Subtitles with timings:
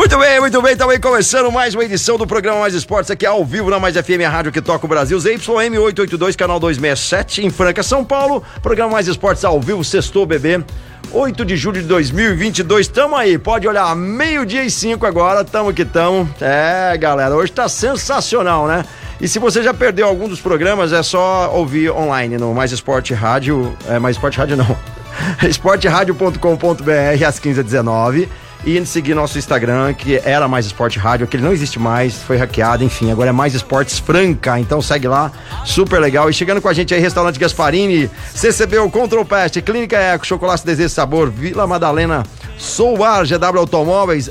[0.00, 3.44] Muito bem, muito bem, também começando mais uma edição do programa Mais Esportes aqui ao
[3.44, 7.50] vivo na Mais FM, a rádio que toca o Brasil, ZYM 882, canal 267, em
[7.50, 8.42] Franca, São Paulo.
[8.62, 10.64] Programa Mais Esportes ao vivo, sextou bebê.
[11.12, 15.84] 8 de julho de 2022, tamo aí, pode olhar, meio-dia e cinco agora, tamo que
[15.84, 16.26] tamo.
[16.40, 18.86] É, galera, hoje tá sensacional, né?
[19.20, 23.12] E se você já perdeu algum dos programas, é só ouvir online no Mais Esporte
[23.12, 24.78] Rádio, é Mais Esporte Rádio não,
[25.46, 28.28] esporteradio.com.br às 15h19
[28.64, 32.36] e seguir nosso Instagram, que era Mais Esporte Rádio, que ele não existe mais, foi
[32.36, 35.32] hackeado, enfim, agora é Mais Esportes Franca, então segue lá,
[35.64, 36.28] super legal.
[36.28, 40.90] E chegando com a gente aí, Restaurante Gasparini, CCB, Control Pest, Clínica Eco, Chocolate Desejo
[40.90, 42.22] Sabor, Vila Madalena,
[42.58, 44.30] Souar, GW Automóveis,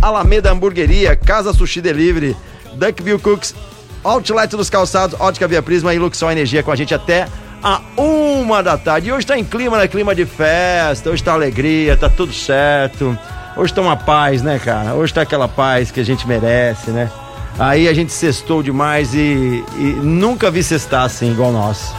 [0.00, 2.36] Alameda Hamburgueria, Casa Sushi Delivery,
[2.74, 3.54] Duckville Cooks,
[4.02, 7.28] Outlet dos Calçados, Ótica Via Prisma e Luxol Energia com a gente até
[7.62, 9.08] a uma da tarde.
[9.08, 9.88] E hoje tá em clima, né?
[9.88, 13.18] Clima de festa, hoje tá alegria, tá tudo certo.
[13.58, 14.94] Hoje tá uma paz, né, cara?
[14.94, 17.10] Hoje tá aquela paz que a gente merece, né?
[17.58, 21.92] Aí a gente cestou demais e, e nunca vi cestar assim igual nós.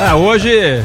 [0.00, 0.84] É, hoje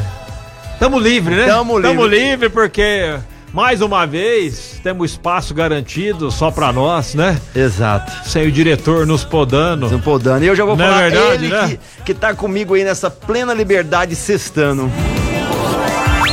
[0.78, 1.46] tamo livre, né?
[1.46, 1.90] Tamo livre.
[1.90, 3.16] Tamo livre porque
[3.52, 7.36] mais uma vez temos espaço garantido só pra nós, né?
[7.52, 8.12] Exato.
[8.28, 9.90] Sem o diretor nos podando.
[9.90, 10.44] Não podando.
[10.44, 11.68] E eu já vou Não é falar verdade, ele né?
[11.68, 14.88] que, que tá comigo aí nessa plena liberdade cestando.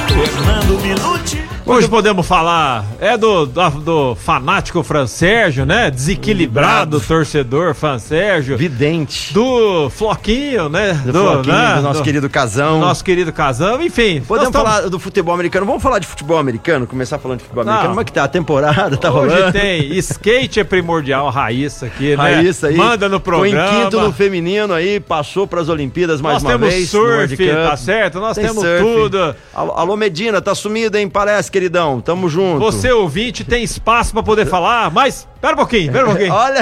[0.08, 1.55] Fernando Minuti.
[1.68, 5.90] Hoje podemos falar é do, do, do fanático Fran Sérgio, né?
[5.90, 8.56] Desequilibrado torcedor Fran Sérgio.
[8.56, 9.34] Vidente.
[9.34, 10.94] Do Floquinho, né?
[10.94, 11.76] Do, Floquinho, né?
[11.78, 12.80] do nosso querido Casão.
[12.80, 14.22] nosso querido Casão, enfim.
[14.22, 15.66] Podemos nós tamo- falar do futebol americano.
[15.66, 16.86] Vamos falar de futebol americano?
[16.86, 17.72] Começar falando de futebol Não.
[17.72, 17.94] americano.
[17.96, 18.96] Como é que tá a temporada?
[18.98, 19.52] Tá Hoje rolando?
[19.54, 22.36] tem skate é primordial, Raíssa aqui, né?
[22.36, 22.76] Raíssa aí.
[22.78, 23.72] Manda no programa.
[23.80, 26.94] em quinto no feminino aí, passou pras Olimpíadas mais Nós uma temos vez.
[26.94, 28.20] no World surf, tá certo?
[28.20, 28.84] Nós Tem temos surf.
[28.84, 29.36] tudo.
[29.52, 31.10] Alô, Medina, tá sumido, hein?
[31.10, 32.02] Parece, queridão.
[32.02, 32.60] Tamo junto.
[32.60, 36.34] Você ouvinte tem espaço pra poder falar, mas pera um pouquinho, pera um pouquinho.
[36.36, 36.60] Olha.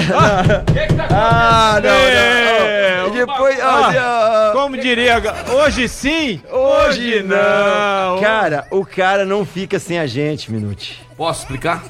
[1.09, 3.07] Ah, não, É, não.
[3.07, 3.59] E depois.
[3.59, 5.19] ah, olha, Como diria,
[5.63, 8.21] hoje sim, hoje não.
[8.21, 11.01] Cara, o cara não fica sem a gente, Minute.
[11.17, 11.83] Posso explicar?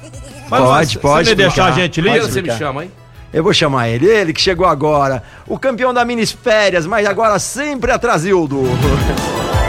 [0.49, 2.21] Mas pode, você pode me deixar a gente livre?
[2.21, 2.91] você me chama, hein?
[3.33, 5.23] Eu vou chamar ele, ele que chegou agora.
[5.45, 8.63] O campeão da Minis Férias, mas agora sempre atrasildo.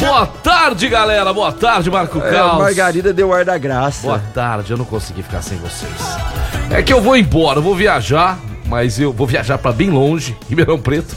[0.00, 1.32] Boa tarde, galera.
[1.32, 2.58] Boa tarde, Marco É, Caos.
[2.58, 4.02] Margarida deu ar da graça.
[4.06, 5.92] Boa tarde, eu não consegui ficar sem vocês.
[6.70, 10.36] É que eu vou embora, eu vou viajar, mas eu vou viajar pra bem longe,
[10.48, 11.14] Ribeirão Preto.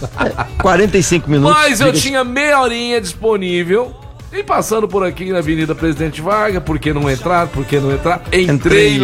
[0.61, 1.55] 45 minutos.
[1.57, 3.95] Mas eu tinha meia horinha disponível.
[4.31, 7.47] E passando por aqui na Avenida Presidente Vargas, por que não entrar?
[7.47, 8.21] Por que não entrar?
[8.31, 8.99] Entrei, Entrei,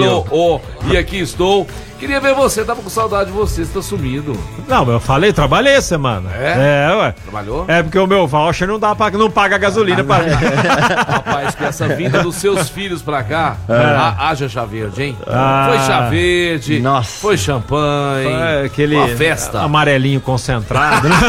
[0.91, 1.65] E aqui estou.
[2.03, 4.37] Queria ver você, tava com saudade de você, você tá sumido.
[4.67, 6.29] Não, eu falei, trabalhei essa semana.
[6.35, 6.89] É?
[6.91, 7.15] É, ué.
[7.23, 7.63] Trabalhou?
[7.65, 10.17] É porque o meu voucher não dá pra, não paga gasolina pra
[11.07, 15.17] Rapaz, que essa vinda dos seus filhos pra cá, ha- haja chá verde, hein?
[15.25, 15.67] Ah.
[15.69, 17.21] foi chá verde, Nossa.
[17.21, 19.61] foi champanhe, É, aquele uma festa.
[19.61, 21.15] amarelinho concentrado, né?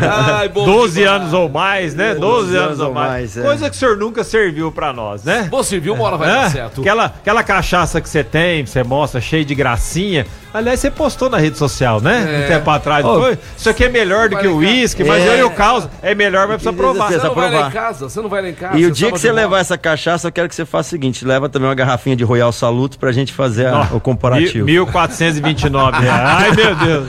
[0.00, 1.16] Ai, bom 12 demais.
[1.20, 2.14] anos ou mais, né?
[2.14, 3.08] 12 anos ou mais.
[3.10, 3.42] mais, é.
[3.42, 5.48] Coisa que o senhor nunca serviu pra nós, né?
[5.50, 6.32] Você viu, uma hora vai É?
[6.34, 6.80] dar certo.
[6.80, 10.26] Aquela, aquela cachaça que você tem, você mostra cheio de gracinha.
[10.54, 12.42] Aliás, você postou na rede social, né?
[12.42, 12.44] É.
[12.44, 13.04] Um tempo atrás.
[13.04, 15.28] Ô, Foi, isso aqui é melhor do que o uísque, mas É.
[15.28, 17.06] eu e o caos é melhor, mas precisa provar.
[17.06, 17.72] Você Precisa não vai lá em provar.
[17.72, 18.08] casa?
[18.08, 18.78] Você não vai lá em casa?
[18.78, 21.24] E o dia que você levar essa cachaça, eu quero que você faça o seguinte:
[21.24, 24.66] leva também uma garrafinha de Royal Salute pra gente fazer a- o comparativo.
[24.66, 26.20] Mil- 1.429 reais.
[26.42, 27.08] Ai, meu Deus.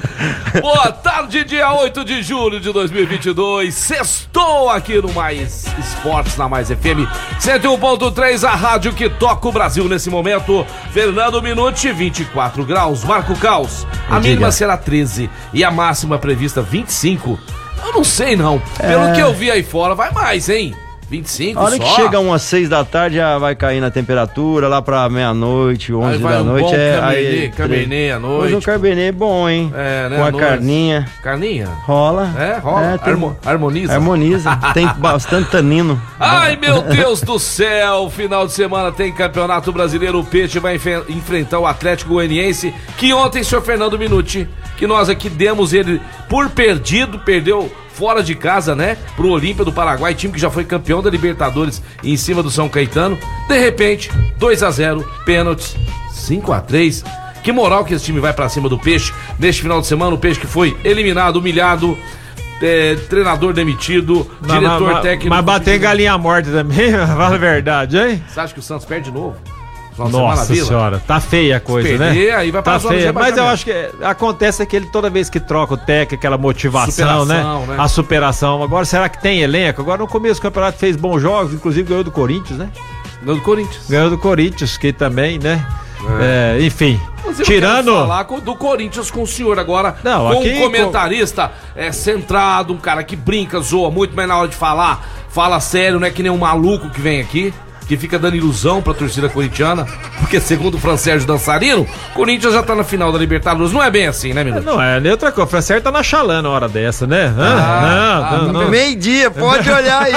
[0.62, 3.74] Boa tarde, dia 8 de julho de 2022.
[3.74, 7.08] Sextou aqui no Mais Esportes, na Mais FM
[7.42, 10.66] 101.3, a rádio que toca o Brasil nesse momento.
[10.92, 13.04] Fernando Minuti, 24 graus.
[13.04, 14.20] Marco Caos, a Diga.
[14.22, 17.40] mínima será 13 e a máxima prevista 25.
[17.86, 18.62] Eu não sei, não.
[18.80, 18.88] É.
[18.88, 20.74] Pelo que eu vi aí fora, vai mais, hein?
[21.10, 21.84] 25 A hora só?
[21.84, 26.14] que chega umas 6 da tarde já vai cair na temperatura, lá pra meia-noite, 11
[26.16, 26.74] Aí vai da um noite.
[26.76, 28.44] é, cabernet, aí, cabernet à noite.
[28.46, 29.72] Hoje um cabernet bom, hein?
[29.76, 30.46] É, né, Com a noite.
[30.48, 31.06] carninha.
[31.22, 31.68] Carninha?
[31.86, 32.34] Rola.
[32.40, 32.98] É, rola.
[32.98, 33.94] tem- Harmo- harmoniza.
[33.94, 34.60] Harmoniza.
[34.74, 36.02] tem bastante tanino.
[36.20, 38.10] Ai, meu Deus do céu!
[38.10, 40.20] Final de semana tem Campeonato Brasileiro.
[40.20, 40.80] O Peixe vai
[41.10, 44.48] enfrentar o Atlético Goianiense, que ontem, senhor Fernando Minuti,
[44.78, 48.98] que nós aqui demos ele por perdido, perdeu fora de casa, né?
[49.16, 52.68] Pro Olímpia do Paraguai, time que já foi campeão da Libertadores em cima do São
[52.68, 53.18] Caetano.
[53.48, 55.76] De repente, 2 a 0 pênaltis,
[56.12, 57.04] 5 a 3
[57.44, 60.14] Que moral que esse time vai pra cima do Peixe neste final de semana.
[60.16, 61.98] O Peixe que foi eliminado, humilhado.
[62.62, 65.30] é, treinador demitido, Mas- diretor mas, técnico.
[65.30, 68.24] Mas bater em galinha morta também, fala a verdade, hein?
[68.26, 69.36] Você acha que o Santos perde de novo?
[69.98, 72.36] Nossa senhora, tá feia a coisa, perder, né?
[72.36, 73.14] aí vai tá feia.
[73.14, 77.26] Mas eu acho que é, acontece aquele toda vez que troca o técnico, aquela motivação,
[77.26, 77.36] né?
[77.36, 77.76] Superação, né?
[77.78, 78.64] A superação.
[78.64, 79.82] Agora, será que tem elenco?
[79.82, 82.70] Agora no começo do campeonato fez bons jogos, inclusive ganhou do Corinthians, né?
[83.22, 83.90] Não, do Corinthians.
[83.90, 85.66] Ganhou do Corinthians, que também, né?
[86.20, 87.00] É, enfim.
[87.26, 87.94] Mas eu Tirando.
[87.94, 89.96] falar com- do Corinthians com o senhor agora.
[90.04, 94.38] Não, com aqui um comentarista é, centrado, um cara que brinca, zoa muito, mas na
[94.38, 97.54] hora de falar, fala sério, não é que nem um maluco que vem aqui.
[97.88, 99.86] Que fica dando ilusão pra torcida corintiana,
[100.20, 103.72] porque segundo o Fran Sérgio Dançarino, o Corinthians já tá na final da Libertadores.
[103.72, 104.64] Não é bem assim, né, Minuto?
[104.64, 105.48] Não, é nem outra coisa.
[105.48, 107.34] O Francisco tá na chalana na hora dessa, né?
[107.38, 107.56] Hã?
[107.60, 108.70] ah, não, não, não.
[108.70, 110.14] Meio-dia, pode olhar aí.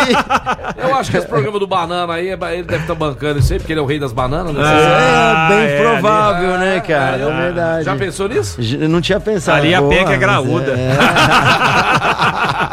[0.79, 3.59] Eu acho que esse programa do Banana aí, é ele deve estar bancando isso aí,
[3.59, 4.63] porque ele é o rei das bananas, né?
[4.65, 7.17] Ah, É bem é, provável, né, cara?
[7.17, 7.85] É Ah, verdade.
[7.85, 8.59] Já pensou nisso?
[8.61, 9.59] Eu Não tinha pensado.
[9.59, 10.75] Ali a Boa, penca é graúda.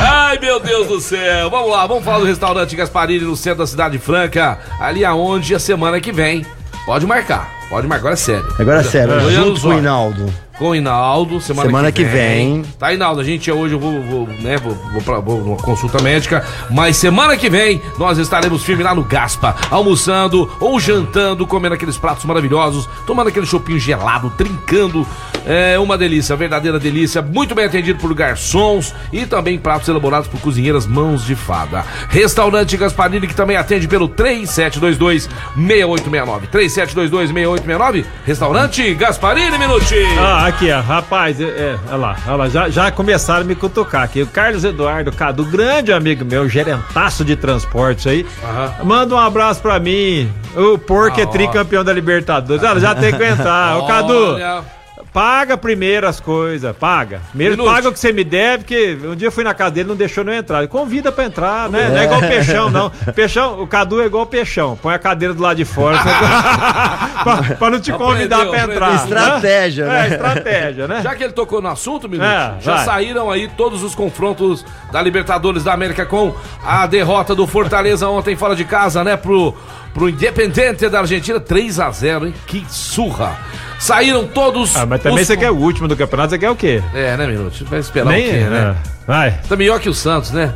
[0.00, 1.50] Ai, meu Deus do céu.
[1.50, 5.58] Vamos lá, vamos falar do restaurante Gasparini no centro da cidade franca, ali aonde a
[5.58, 6.44] semana que vem.
[6.86, 8.54] Pode marcar, pode marcar, agora é sério.
[8.58, 9.78] Agora é sério, Olhando junto com o.
[9.78, 10.34] Hinaldo.
[10.58, 12.62] Com o Hinaldo, semana, Semana que, que vem.
[12.62, 12.72] vem.
[12.80, 16.02] Tá, Hinaldo, a gente hoje eu vou, vou, né, vou, vou, pra, vou numa consulta
[16.02, 21.76] médica, mas semana que vem nós estaremos firme lá no Gaspa, almoçando ou jantando, comendo
[21.76, 25.06] aqueles pratos maravilhosos, tomando aquele chopinho gelado, trincando.
[25.48, 30.38] É uma delícia, verdadeira delícia, muito bem atendido por garçons e também pratos elaborados por
[30.40, 31.84] cozinheiras mãos de fada.
[32.10, 35.22] Restaurante Gasparini que também atende pelo 3722
[35.56, 36.46] 6869.
[36.48, 38.06] 3722 6869.
[38.26, 40.20] Restaurante Gasparini, minutinho.
[40.20, 43.54] Ah, aqui, ó, rapaz, é, é, olha lá, olha lá, já, já começaram a me
[43.54, 44.22] cutucar aqui.
[44.22, 48.74] O Carlos Eduardo Cadu, grande amigo meu, gerentaço de transportes aí, Aham.
[48.84, 50.30] manda um abraço pra mim.
[50.54, 52.62] O Porco Ah, é tricampeão da Libertadores.
[52.62, 53.78] Olha, já tem que aguentar.
[53.78, 54.62] Ô, Cadu, Olha,
[55.18, 57.20] paga primeiro as coisas, paga.
[57.30, 57.74] Primeiro Minuto.
[57.74, 59.96] paga o que você me deve, porque um dia eu fui na casa dele não
[59.96, 60.58] deixou eu entrar.
[60.58, 61.88] Ele Convida pra entrar, né?
[61.88, 62.88] Não é igual Peixão, não.
[63.16, 64.76] Peixão, o Cadu é igual Peixão.
[64.80, 65.98] Põe a cadeira do lado de fora
[67.24, 68.94] pra, pra não te convidar Aprendeu, pra entrar.
[68.94, 69.16] aprendeu.
[69.16, 70.08] Estratégia, É, né?
[70.08, 71.00] estratégia, né?
[71.02, 72.84] Já que ele tocou no assunto, Minuto, É, já vai.
[72.84, 76.32] saíram aí todos os confrontos da Libertadores da América com
[76.64, 79.16] a derrota do Fortaleza ontem fora de casa, né?
[79.16, 79.52] Pro,
[79.98, 82.34] pro Independente da Argentina, 3 a 0 hein?
[82.46, 83.36] Que surra!
[83.78, 84.76] Saíram todos.
[84.76, 86.82] Ah, mas também os- você quer o último do campeonato, você quer o quê?
[86.94, 87.64] É, né, Minuto?
[87.64, 88.76] Vai esperar Nem, o quê, né?
[88.84, 88.88] é.
[89.06, 89.40] Vai.
[89.48, 90.52] Tá melhor que o Santos, né?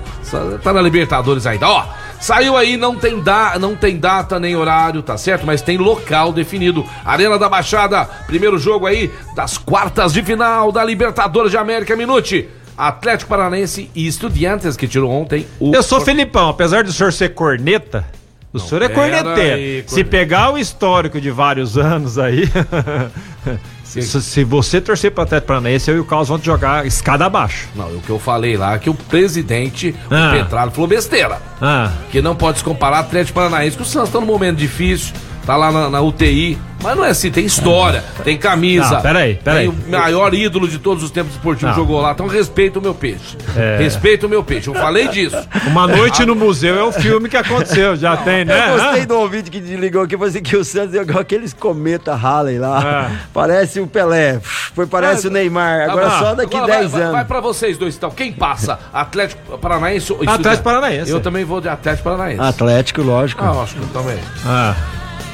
[0.62, 1.68] Tá na Libertadores ainda.
[1.68, 1.84] Ó,
[2.20, 5.46] saiu aí, não tem, da, não tem data nem horário, tá certo?
[5.46, 6.84] Mas tem local definido.
[7.04, 12.48] Arena da Baixada, primeiro jogo aí das quartas de final da Libertadores de América, Minute.
[12.76, 15.74] Atlético Paranaense e Estudiantes, que tirou ontem o.
[15.74, 18.04] Eu sou Felipão, apesar do senhor ser corneta,
[18.52, 19.54] o senhor é corneteiro.
[19.54, 22.48] aí, Se pegar o histórico de vários anos aí.
[23.84, 27.68] se, se você torcer pro Atlético Paranaense, eu e o Carlos vamos jogar escada abaixo.
[27.74, 30.28] Não, o que eu falei lá é que o presidente, Ah.
[30.34, 31.40] o Petralho, falou besteira.
[31.60, 35.14] Ah, Que não pode se comparar Atlético Paranaense, que o Santos tá num momento difícil,
[35.46, 36.58] tá lá na, na UTI.
[36.82, 38.96] Mas não é assim, tem história, tem camisa.
[38.96, 39.68] Não, peraí, peraí.
[39.70, 41.76] Tem o maior ídolo de todos os tempos esportivos Não.
[41.80, 42.10] jogou lá.
[42.10, 43.36] Então respeita o meu peixe.
[43.56, 43.76] É.
[43.78, 44.66] Respeita o meu peixe.
[44.66, 45.36] Eu falei disso.
[45.68, 48.70] uma noite no museu é o filme que aconteceu, já tem, né?
[48.70, 49.06] Eu gostei Hã?
[49.06, 52.58] do ouvinte que desligou aqui, falou assim que o Santos é igual aqueles cometa Halley
[52.58, 53.08] lá.
[53.12, 53.16] É.
[53.32, 54.40] Parece o Pelé,
[54.74, 55.86] foi parece Ah, o Neymar.
[55.86, 57.12] Tá Agora só daqui Agora 10 vai, anos.
[57.12, 58.10] Vai, vai pra vocês dois então.
[58.10, 58.76] Quem passa?
[58.92, 60.64] Atlético Paranaense ou Atlético?
[60.64, 61.12] Paranaense.
[61.12, 62.40] Eu também vou de Atlético Paranaense.
[62.42, 63.44] Atlético, lógico.
[63.44, 64.18] Ah, acho que eu também.
[64.44, 64.74] Ah,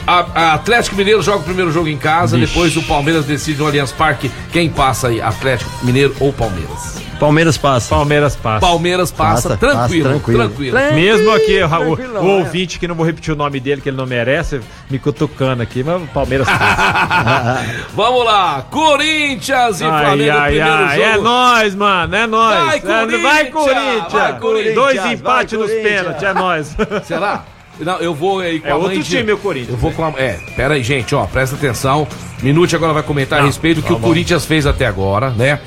[0.08, 2.48] A, a Atlético Mineiro joga o primeiro jogo em casa, Vixe.
[2.50, 6.96] depois o Palmeiras decide no Allianz Parque quem passa aí, Atlético Mineiro ou Palmeiras.
[7.20, 7.88] Palmeiras passa.
[7.94, 8.60] Palmeiras passa.
[8.64, 10.38] Palmeiras passa, Passa, tranquilo, passa, tranquilo.
[10.72, 10.94] tranquilo.
[10.94, 12.32] Mesmo aqui, o, Tranquilão, o é.
[12.38, 15.82] ouvinte que não vou repetir o nome dele, que ele não merece, me cutucando aqui,
[15.82, 17.64] mas o Palmeiras passa.
[17.92, 21.24] Vamos lá, Corinthians e ai, Flamengo, ai, primeiro ai, é jogo.
[21.24, 22.64] nóis, mano, é nóis.
[22.64, 23.22] Vai, É, Corinthians!
[23.22, 24.12] vai, Corinthians!
[24.12, 24.74] Vai, Corinthians!
[24.76, 26.76] Dois empates nos pênaltis, é nóis.
[27.04, 27.42] Será?
[27.80, 29.90] Não, eu vou aí com É a outro mãe de- time, o Corinthians, Eu vou
[29.90, 29.96] né?
[29.96, 30.10] com a...
[30.20, 32.06] É, pera aí, gente, ó, presta atenção.
[32.42, 34.00] Minute agora vai comentar a respeito do que tá o.
[34.00, 35.60] Corinthians fez até agora, né?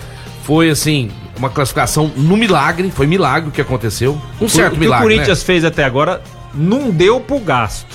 [0.44, 4.20] Foi, assim, uma classificação no milagre, foi milagre o que aconteceu.
[4.42, 6.22] Um certo o que milagre, o Corinthians fez até agora
[6.54, 7.86] não deu pro gasto.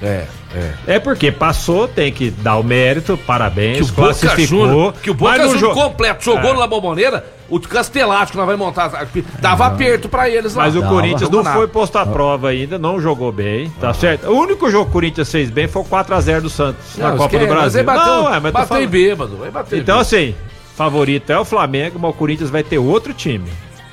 [0.00, 0.08] né?
[0.08, 0.94] É, é.
[0.94, 4.66] É porque passou, tem que dar o mérito, parabéns, Que o Boca classificou.
[4.66, 6.58] Juniors, que o Boca mas Juniors jogo- completo jogou É.
[6.58, 9.06] na bomboneira, o Castelático que nós vamos montar,
[9.40, 10.64] dava aperto pra eles lá.
[10.64, 10.94] Mas o Dava.
[10.94, 11.56] Corinthians não Nada.
[11.56, 14.26] foi posto à prova ainda, não jogou bem, tá certo?
[14.28, 17.16] O único jogo que o Corinthians fez bem foi o 4x0 do Santos na Não,
[17.18, 17.80] Copa do Mas Brasil.
[17.80, 18.88] aí bateu, não, é, mas bateu falando.
[18.88, 19.36] bêbado.
[19.52, 20.00] Bateu Então bêbado.
[20.00, 20.34] assim,
[20.76, 23.50] favorito é o Flamengo, mas o Corinthians vai ter outro time.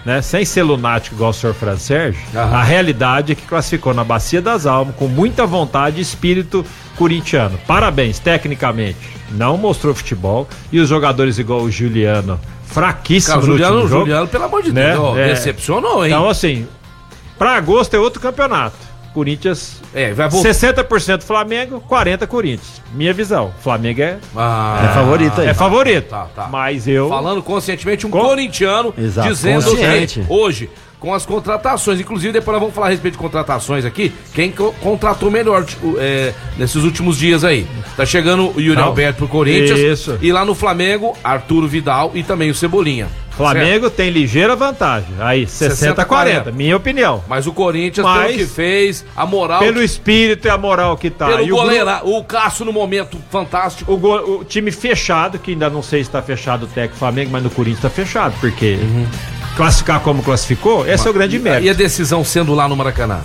[0.09, 0.23] Né?
[0.23, 2.55] Sem ser lunático igual o senhor Fran Sérgio, Aham.
[2.57, 7.59] a realidade é que classificou na Bacia das Almas com muita vontade e espírito corintiano.
[7.67, 8.97] Parabéns, tecnicamente.
[9.29, 10.47] Não mostrou futebol.
[10.71, 13.99] E os jogadores igual o Juliano, fraquíssimo Cara, o no Juliano, jogo.
[14.05, 14.93] Juliano, pelo amor de Né?
[14.93, 15.27] Deus, É.
[15.27, 16.11] decepcionou, hein?
[16.11, 16.67] Então, assim,
[17.37, 18.88] pra agosto é outro campeonato.
[19.13, 20.49] Corinthians, é, vai voltar.
[20.49, 22.81] 60% Flamengo, 40% Corinthians.
[22.93, 23.51] Minha visão.
[23.61, 25.47] Flamengo é, Ah, É favorito aí.
[25.47, 26.09] é favorito.
[26.09, 26.47] Tá, tá.
[26.51, 27.09] Mas eu.
[27.09, 30.21] Falando conscientemente, um Com- corintiano Exato, dizendo consciente.
[30.21, 34.13] que hoje, com as contratações, inclusive depois nós vamos falar a respeito de contratações aqui,
[34.33, 37.65] quem co- contratou melhor tipo, é, nesses últimos dias aí.
[37.95, 38.85] Tá chegando o Yuri Não.
[38.87, 39.79] Alberto pro Corinthians.
[39.79, 40.17] Isso.
[40.21, 43.07] E lá no Flamengo, Arturo Vidal e também o Cebolinha.
[43.43, 45.09] Flamengo tem ligeira vantagem.
[45.19, 47.23] Aí, 60 a 40, minha opinião.
[47.27, 49.59] Mas o Corinthians, Mas- pelo que fez, a moral.
[49.59, 51.27] Pelo espírito e a moral que tá.
[51.27, 53.91] pelo e o, goleiro, grupo- o Cássio no momento fantástico.
[53.93, 57.29] o, go- o time fechado, que ainda não sei se tá fechado o técnico Flamengo,
[57.31, 58.77] mas no Corinthians tá fechado, porque
[59.55, 61.75] classificar como classificou, esse é o grande E a mérito.
[61.77, 63.21] decisão sendo lá no Maracanã?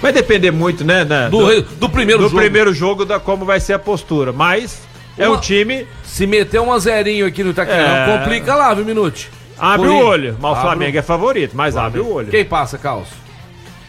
[0.00, 1.04] Vai depender muito, né?
[1.04, 2.40] né, Do, re- do primeiro do jogo.
[2.40, 4.32] primeiro jogo da como vai ser a postura.
[4.32, 4.80] Mas
[5.18, 5.86] é Uma- um time.
[6.04, 8.18] Se meter um a zerinho aqui no Itaquerão, É.
[8.18, 9.30] complica lá, viu, Minute?
[9.58, 10.04] Abre Corinthians.
[10.04, 10.36] o olho.
[10.40, 12.28] Mas o Abre Flamengo é favorito, mas abre o olho.
[12.28, 13.08] Quem passa, Caos?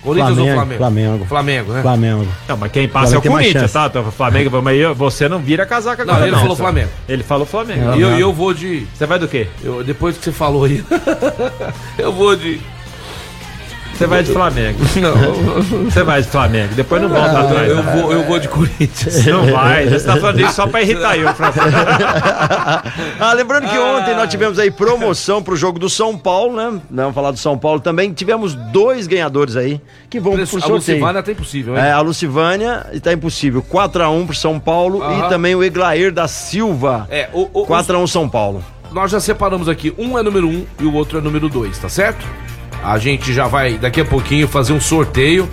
[0.03, 0.77] Corinthians Flamengo, ou Flamengo?
[0.79, 1.25] Flamengo.
[1.25, 1.81] Flamengo, né?
[1.83, 2.27] Flamengo.
[2.47, 3.85] Não, mas quem passa Flamengo é o Corinthians, tá?
[3.85, 6.67] Então, o Flamengo, mas eu- você não vira a casaca Não, agora, ele falou senhor.
[6.67, 6.89] Flamengo.
[7.07, 7.95] Ele falou Flamengo.
[7.95, 8.87] E eu, eu vou de.
[8.95, 9.47] Você vai do quê?
[9.63, 10.83] eu- depois que você falou aí.
[11.99, 12.59] eu vou de.
[14.01, 14.79] Você vai de Flamengo.
[14.99, 16.73] Não, Você vai de Flamengo.
[16.73, 17.69] Depois não volta atrás.
[17.69, 17.91] eu, né?
[18.01, 19.25] vou, eu vou de Corinthians.
[19.27, 19.87] Não vai.
[19.87, 21.69] Você tá falando isso só pra irritar eu, Francisco.
[23.19, 26.81] Ah, lembrando que ontem nós tivemos aí promoção pro jogo do São Paulo, né?
[26.89, 28.11] Vamos falar do São Paulo também.
[28.11, 29.79] Tivemos dois ganhadores aí
[30.09, 30.73] que vão pro A sorteio.
[30.75, 31.83] Lucivana tá impossível, hein?
[31.83, 33.61] É, a Lucivânia está impossível.
[33.63, 35.25] 4x1 pro São Paulo Aham.
[35.25, 37.07] e também o Eglair da Silva.
[37.11, 38.63] É, o, o- 4x1 São Paulo.
[38.91, 39.93] nós já separamos aqui.
[39.97, 42.25] Um é número um e o outro é número dois, tá certo?
[42.83, 45.49] A gente já vai daqui a pouquinho fazer um sorteio.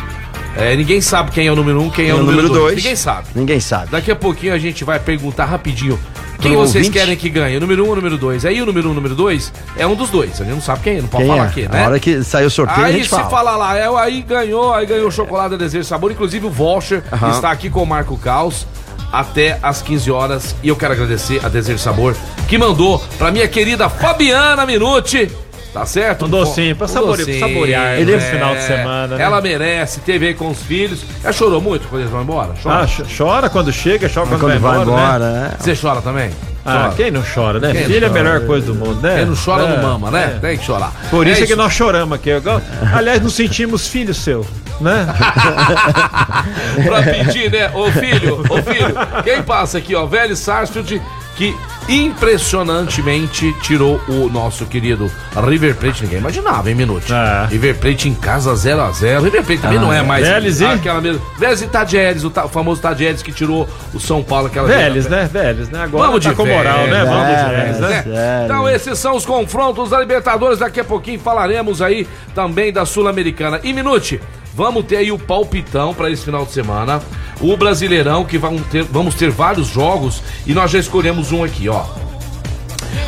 [0.57, 2.77] É, ninguém sabe quem é o número um, quem é, o número, dois.
[2.77, 3.29] Ninguém sabe.
[3.35, 3.91] Ninguém sabe.
[3.91, 5.99] Daqui a pouquinho a gente vai perguntar rapidinho
[6.41, 6.91] quem Pro vocês ouvinte?
[6.91, 8.45] querem que ganhe, o número um ou o número dois.
[8.45, 10.41] Aí o número um, o número dois é um dos dois.
[10.41, 11.63] A gente não sabe quem é, não pode Quem falar é?
[11.63, 11.87] Na né?
[11.87, 13.29] hora que sair o sorteio, a Aí gente se fala.
[13.29, 16.13] falar lá, é, aí ganhou, aí ganhou chocolate desejo sabor.
[16.13, 17.31] Inclusive o Volcher Aham.
[17.31, 18.67] está aqui com o Marco Caos
[19.13, 20.55] até às 15 horas.
[20.63, 22.15] E eu quero agradecer a Desejo Sabor
[22.47, 25.31] que mandou pra minha querida Fabiana Minuti.
[25.73, 26.25] Tá certo?
[26.25, 29.17] Um docinho pra Um sabore- docinho, saborear Ele- no final de semana.
[29.17, 29.23] né?
[29.23, 31.01] Ela merece, teve aí com os filhos.
[31.23, 32.55] Ela chorou muito quando eles vão embora?
[32.63, 32.81] Chora.
[32.81, 35.41] Ah, cho- chora quando chega, chora quando, Quando vai embora, né?
[35.43, 35.51] né?
[35.59, 36.31] Você chora também?
[36.65, 36.95] Ah, Chora.
[36.97, 37.73] quem não chora, né?
[37.73, 38.23] Quem Filho é a chora?
[38.23, 39.17] melhor coisa do mundo, né?
[39.19, 40.35] Quem não chora É, não mama, né?
[40.37, 40.39] é.
[40.39, 40.93] Tem que chorar.
[41.11, 41.57] Por isso é, que isso.
[41.57, 42.31] nós choramos aqui.
[42.95, 44.45] Aliás, nos sentimos filhos seu,
[44.81, 45.07] né?
[46.87, 47.71] pra pedir, né?
[47.75, 48.95] Ô filho, ô filho,
[49.25, 50.07] quem passa aqui, ó?
[50.07, 51.01] Velho Sarsfield,
[51.39, 51.57] que
[51.89, 55.11] impressionantemente tirou o nosso querido
[55.47, 56.03] River Plate.
[56.03, 57.13] Ninguém imaginava, hein, Minuto?
[57.15, 57.47] É.
[57.47, 59.23] River Plate em casa 0x0.
[59.23, 61.23] River Plate também não é mais Vélez e- aquela mesma.
[61.39, 65.07] Vélez e Tadieres, o, ta- o famoso Tadieres que tirou o São Paulo aquela Velhos,
[65.07, 65.29] né?
[65.33, 65.83] Velhos, né?
[65.85, 67.05] Agora Vamos tá de com moral, né?
[67.05, 67.89] Vamos de é, velhos, né?
[67.89, 68.03] né?
[68.03, 68.45] Sério.
[68.45, 70.59] Então esses são os confrontos da Libertadores.
[70.59, 73.61] Daqui a pouquinho falaremos aí também da Sul-Americana.
[73.63, 74.21] E Minute,
[74.55, 77.01] vamos ter aí o palpitão para esse final de semana.
[77.41, 81.69] O Brasileirão, que vão ter, vamos ter vários jogos e nós já escolhemos um aqui,
[81.69, 81.85] ó.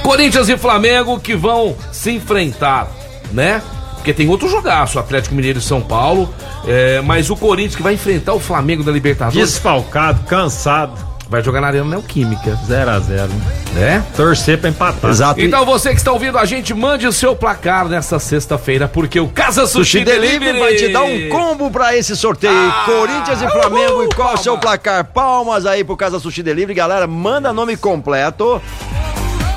[0.02, 2.90] Corinthians e Flamengo que vão se enfrentar,
[3.32, 3.62] né?
[3.94, 6.32] Porque tem outro jogaço, Atlético Mineiro e São Paulo.
[6.66, 11.09] é, mas o Corinthians que vai enfrentar o Flamengo da Libertadores Desfalcado, cansado.
[11.30, 13.28] Vai jogar na Arena Neoquímica, 0x0.
[13.74, 14.04] né?
[14.16, 15.10] Torcer pra empatar.
[15.10, 15.40] Exato.
[15.40, 19.28] Então você que está ouvindo a gente, mande o seu placar nessa sexta-feira, porque o
[19.28, 22.52] Casa Sushi, Sushi Delivery vai te dar um combo pra esse sorteio.
[22.52, 23.92] Ah, Corinthians e Flamengo.
[23.92, 25.04] uhul, e qual é o seu placar?
[25.04, 26.74] Palmas aí pro Casa Sushi Delivery.
[26.74, 28.60] Galera, manda nome completo.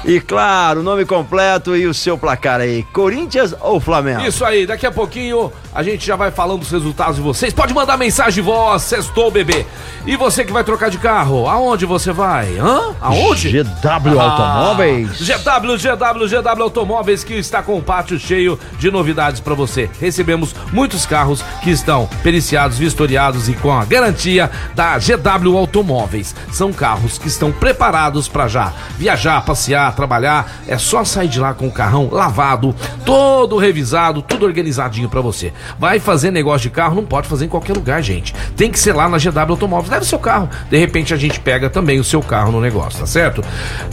[0.06, 2.84] E claro, o nome completo e o seu placar aí.
[2.92, 4.22] Corinthians ou Flamengo?
[4.22, 7.54] Isso aí, daqui a pouquinho a gente já vai falando dos resultados de vocês.
[7.54, 9.66] Pode mandar mensagem de voz, sextou, bebê.
[10.06, 12.58] E você que vai trocar de carro, aonde você vai?
[12.58, 12.94] Hã?
[13.00, 13.50] Aonde?
[13.50, 15.10] GW Automóveis.
[15.10, 19.90] Ah, GW, GW, GW Automóveis que está com o pátio cheio de novidades para você.
[20.02, 26.36] Recebemos muitos carros que estão periciados, vistoriados e com a garantia da GW Automóveis.
[26.52, 30.52] São carros que estão preparados para já viajar, passear, trabalhar.
[30.68, 35.54] É só sair de lá com o carrão lavado, todo revisado, tudo organizadinho para você.
[35.80, 38.34] Vai fazer negócio de carro, não pode fazer em qualquer lugar, gente.
[38.56, 39.92] Tem que ser lá na GW Automóveis.
[39.92, 40.50] Leve seu carro.
[40.70, 43.44] De repente a gente pega também o seu carro no negócio, tá certo?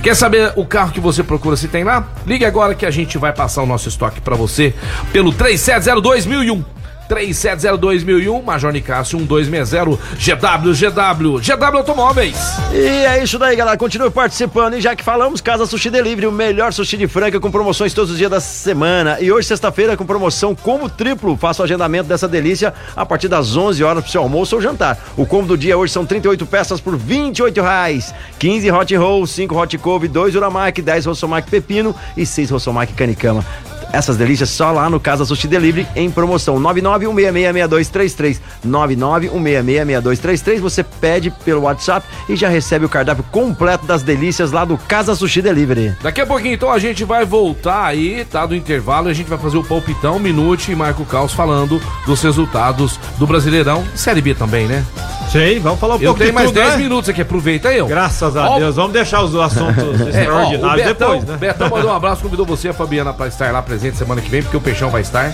[0.03, 2.09] Quer saber o carro que você procura se tem lá?
[2.27, 4.75] Ligue agora que a gente vai passar o nosso estoque para você
[5.13, 6.80] pelo 3702 1001.
[7.11, 12.37] 3702.001, Major Nicásio 1260, GW, GW, GW Automóveis.
[12.73, 13.77] E é isso daí, galera.
[13.77, 14.75] Continue participando.
[14.75, 18.13] E já que falamos, Casa Sushi Delivery, o melhor sushi de Franca com promoções todos
[18.13, 19.19] os dias da semana.
[19.21, 21.37] E hoje, sexta-feira, com promoção combo triplo.
[21.37, 24.97] Faça o agendamento dessa delícia a partir das 11 horas pro seu almoço ou jantar.
[25.17, 28.15] O combo do dia hoje são 38 peças por 28 reais.
[28.39, 33.45] 15 hot roll, 5 hot couve, 2 uramaki, 10 rossomaki pepino e 6 rossomaki canicama.
[33.93, 41.63] Essas delícias só lá no Casa Sushi Delivery em promoção 991666233 991666233 você pede pelo
[41.63, 45.95] WhatsApp e já recebe o cardápio completo das delícias lá do Casa Sushi Delivery.
[46.03, 48.47] Daqui a pouquinho, então, a gente vai voltar aí, tá?
[48.47, 52.99] Do intervalo, a gente vai fazer o palpitão, Minute e Marco Caos falando dos resultados
[53.19, 53.85] do Brasileirão.
[53.95, 54.85] Série B também, né?
[55.31, 56.77] Sim, vamos falar um Eu pouco tenho mais tudo, 10 né?
[56.79, 57.87] minutos aqui, aproveita ó.
[57.87, 58.75] Graças a Ó, Deus.
[58.77, 61.37] Vamos deixar os assuntos É, ó, o extraordinários Betão, depois, né?
[61.37, 64.29] Betão mandou um abraço, convidou você e a Fabiana pra estar lá presente semana que
[64.29, 65.33] vem, porque o Peixão vai estar.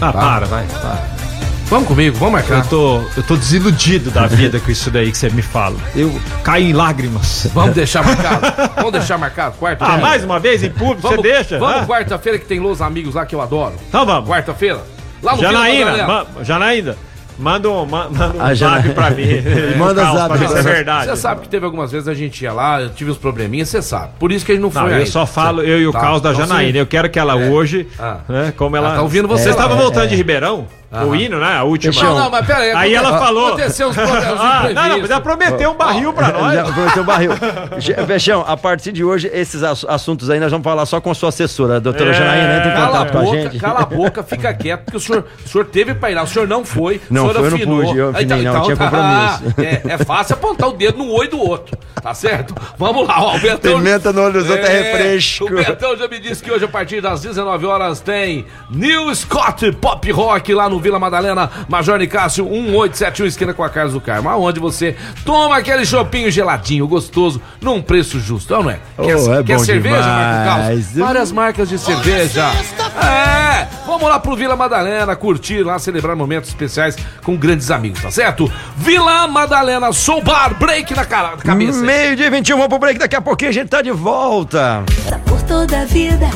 [0.00, 1.20] Ah, para, vai, para.
[1.70, 2.58] Vamos comigo, vamos marcar.
[2.58, 5.76] Eu tô, eu tô desiludido da vida com isso daí que você me fala.
[5.94, 7.46] Eu caí em lágrimas.
[7.54, 8.72] Vamos deixar marcado.
[8.74, 11.58] vamos deixar marcado, quarta Ah, mais uma vez em público, você Vamos, deixa?
[11.60, 13.74] Vamos Ah, quarta-feira que tem Los Amigos lá que eu adoro.
[13.88, 14.28] Então vamos.
[14.28, 14.80] Quarta-feira.
[15.22, 16.96] Lá no Vila Janaína, ma, Janaína,
[17.40, 19.24] manda um, ma- manda um zap pra mim.
[19.78, 21.06] Manda Caos, zap pra ver se pra é verdade.
[21.10, 23.80] Você sabe que teve algumas vezes a gente ia lá, eu tive uns probleminhas, você
[23.82, 24.12] sabe.
[24.18, 25.06] Por isso que a gente não foi Não, eu aí.
[25.06, 26.78] só falo, eu e o Tá, caos da então Janaína.
[26.78, 28.18] Eu quero que ela hoje, Ah.
[28.28, 28.92] né, como ela.
[28.92, 30.08] Ah, tá ouvindo você estavam É, voltando é.
[30.08, 30.66] de Ribeirão?
[31.06, 31.56] O hino, né?
[31.56, 31.92] A última.
[32.02, 32.72] Não, não, mas pera aí.
[32.72, 33.48] Aí ela falou.
[33.48, 35.08] Aconteceu problemas Ah, não, não, imprevistos.
[35.08, 36.52] já prometeu um barril pra nós.
[36.54, 37.30] Já prometeu barril.
[37.78, 41.10] Ge- Peixão, a partir de hoje, esses ass- assuntos aí nós vamos falar só com
[41.10, 42.56] a sua assessora, a doutora É, Janaína.
[42.56, 43.58] Entra em Cala a contato com a boca, gente.
[43.60, 46.26] cala a boca, fica quieto, porque o senhor, o senhor teve pra ir lá, o
[46.26, 47.84] senhor não foi, Não o senhor foi, eu não afinou.
[47.84, 49.54] pude, eu Ah, afinei, não, tinha compromisso.
[49.58, 52.52] é, é fácil apontar o dedo no olho do outro, tá certo?
[52.76, 53.76] Vamos lá, ó, o Betão...
[53.78, 55.44] Pimenta no olho dos outros é refresco.
[55.44, 59.70] O Betão já me disse que hoje, a partir das 19 horas, tem New Scott
[59.72, 64.28] Pop Rock lá no Vila Madalena, Major Nicásio 1871, esquina com a Carlos do Carmo,
[64.28, 68.78] aonde você toma aquele chopinho geladinho, gostoso, num preço justo, não é?
[68.96, 70.66] Quer, Oh, é quer bom cerveja, Carlos?
[70.66, 70.96] demais.
[70.96, 72.50] Várias marcas de cerveja.
[73.02, 78.10] É, vamos lá pro Vila Madalena, curtir lá, celebrar momentos especiais com grandes amigos, tá
[78.10, 78.50] certo?
[78.76, 81.80] Vila Madalena, Soul Bar, break na cara, cabeça.
[81.82, 82.98] Meio dia 21, vamos pro break.
[82.98, 84.82] Daqui a pouquinho a gente tá de volta.
[85.26, 86.28] Por toda a vida.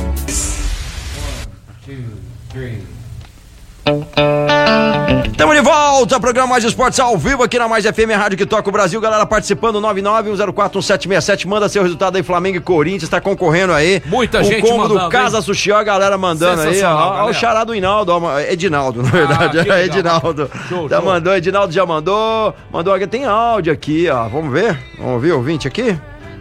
[5.31, 8.67] Estamos de volta, programa Mais Esportes ao vivo aqui na Mais FM, rádio que toca
[8.67, 8.99] o Brasil.
[8.99, 11.47] Galera participando, 991041767.
[11.47, 14.03] Manda seu resultado aí, Flamengo e Corinthians, tá concorrendo aí.
[14.07, 15.43] Muita o gente combo do mandando, Casa hein?
[15.43, 16.83] Sushi, ó, a galera mandando aí.
[16.83, 19.51] Ó, o chará do Hinaldo, ó, Edinaldo, na verdade.
[19.51, 19.77] que legal.
[19.77, 20.51] é Edinaldo.
[20.69, 21.05] Show, já show.
[21.05, 22.55] mandou, Edinaldo já mandou.
[22.73, 24.29] Mandou aqui, tem áudio aqui, ó.
[24.29, 24.79] Vamos ver?
[24.97, 25.95] Vamos ouvir o ouvinte aqui?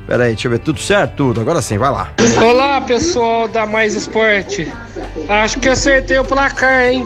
[0.07, 0.59] Pera aí, deixa eu ver.
[0.59, 1.15] Tudo certo?
[1.15, 1.41] Tudo.
[1.41, 2.11] Agora sim, vai lá.
[2.43, 4.71] Olá pessoal da Mais Esporte.
[5.29, 7.03] Acho que acertei o placar, hein?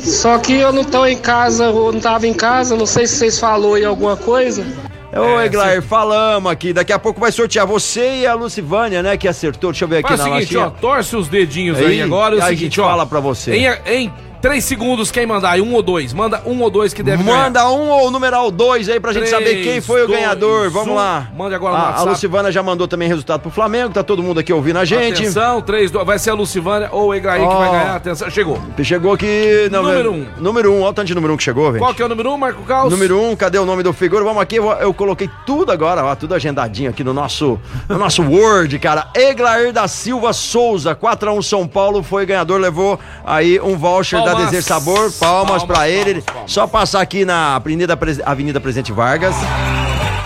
[0.00, 3.16] Só que eu não tô em casa, eu não tava em casa, não sei se
[3.16, 4.64] vocês falou aí alguma coisa.
[5.12, 6.72] Ô, Eglair, falamos aqui.
[6.72, 9.16] Daqui a pouco vai sortear você e a Lucivânia, né?
[9.16, 9.70] Que acertou.
[9.72, 10.74] Deixa eu ver aqui Faz o na seguinte, latinha.
[10.76, 12.36] ó, torce os dedinhos aí, Aí, agora.
[12.36, 13.54] É o a seguinte, gente ó, fala pra você.
[13.54, 16.12] Em, em três segundos, quem mandar aí, um ou dois.
[16.12, 17.44] Manda um ou dois que deve ganhar.
[17.44, 20.70] Manda um ou numeral dois aí pra gente Três, saber quem foi o dois, ganhador.
[20.70, 20.94] Vamos um.
[20.94, 21.28] lá.
[21.36, 22.02] Mande agora no a, a.
[22.02, 23.92] Lucivana já mandou também resultado pro Flamengo.
[23.92, 25.22] Tá todo mundo aqui ouvindo a gente.
[25.22, 27.58] Atenção, três, dois, vai ser a Lucivânia ou o Egraí que Ó.
[27.58, 27.96] vai ganhar.
[27.96, 28.60] Atenção, chegou.
[28.82, 29.68] Chegou aqui.
[29.70, 30.26] não, Número um.
[30.38, 30.80] Número um.
[30.80, 31.84] Olha o tanto de número um que chegou, velho.
[31.84, 32.90] Qual que é o número um, Marco Caos?
[32.90, 34.24] Número um, cadê o nome do figura?
[34.24, 38.22] Vamos aqui, eu, eu coloquei tudo agora, ó, tudo agendadinho aqui no nosso, no nosso
[38.22, 39.08] Word, cara.
[39.14, 44.44] Eglair da Silva Souza, 4x1 São Paulo, foi ganhador, levou aí um voucher da.
[44.44, 44.96] Desejo Sabor.
[44.96, 46.22] Palmas, Palmas, pra palmas, ele.
[46.22, 46.50] palmas.
[46.52, 49.34] Só passar aqui na Avenida, Avenida Presidente Vargas.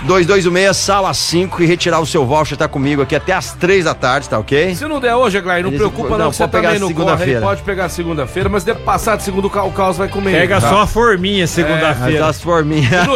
[0.05, 3.95] 2216, sala 5 e retirar o seu voucher, tá comigo aqui até as 3 da
[3.95, 4.75] tarde, tá ok?
[4.75, 7.03] Se não der hoje, Egraí, não Eles- preocupa não, não, você pegar também não corre
[7.03, 7.41] aí, segunda-feira.
[7.41, 10.33] pode pegar segunda-feira, mas de passar de segunda, o ca- o Caos vai comer.
[10.33, 10.69] Pega tá?
[10.69, 12.27] só a forminha segunda-feira.
[12.27, 12.91] as forminhas.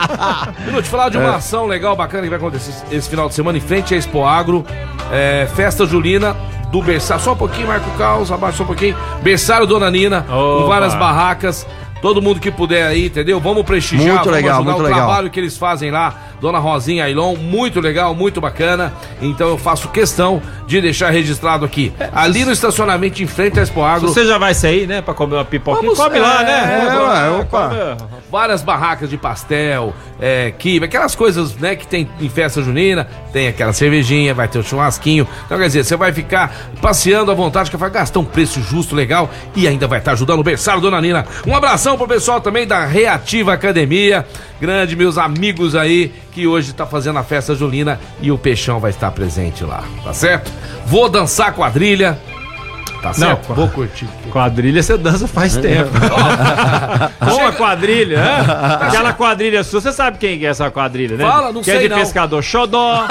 [0.64, 3.60] Minuto, falar de uma ação legal, bacana que vai acontecer esse final de semana em
[3.60, 4.64] frente à Expo Agro.
[5.12, 6.34] É, festa Julina
[6.70, 7.22] do berçário.
[7.22, 8.96] Só um pouquinho, Marco Caos, abaixa só um pouquinho.
[9.22, 10.66] Berçário Dona Nina, com Opa.
[10.68, 11.66] várias barracas.
[12.02, 13.40] Todo mundo que puder aí, entendeu?
[13.40, 14.98] Vamos prestigiar, Muito vamos legal, ajudar muito o legal.
[15.06, 18.92] trabalho que eles fazem lá, Dona Rosinha Ailon, muito legal, muito bacana.
[19.20, 21.92] Então eu faço questão de deixar registrado aqui.
[22.14, 25.00] Ali no estacionamento em frente à Expo Agro, Você já vai sair, né?
[25.00, 25.92] Pra comer uma pipoquinha.
[25.94, 26.78] Vamos- Come lá, é, né?
[26.82, 27.96] é, Come- ué, opa.
[28.30, 33.48] várias barracas de pastel, é, quibe, aquelas coisas, né, que tem em festa junina, tem
[33.48, 35.26] aquela cervejinha, vai ter o churrasquinho.
[35.46, 38.94] Então, quer dizer, você vai ficar passeando à vontade, que vai gastar um preço justo,
[38.94, 41.24] legal, e ainda vai estar ajudando o berçário Dona Nina.
[41.46, 44.26] Um abração pro pessoal também da Reativa Academia,
[44.60, 48.90] grande, meus amigos aí, que hoje tá fazendo a festa junina e o Peixão vai
[48.90, 50.50] estar presente lá, tá certo?
[50.86, 52.18] Vou dançar quadrilha,
[53.06, 53.48] Tá certo?
[53.48, 54.06] Não, Vou curtir.
[54.30, 55.90] Quadrilha você dança faz tempo.
[57.18, 58.44] Com a quadrilha, né?
[58.88, 61.24] Aquela quadrilha sua, você sabe quem que é essa quadrilha, né?
[61.24, 61.98] Fala, não que sei é de não.
[61.98, 63.06] pescador Xodó,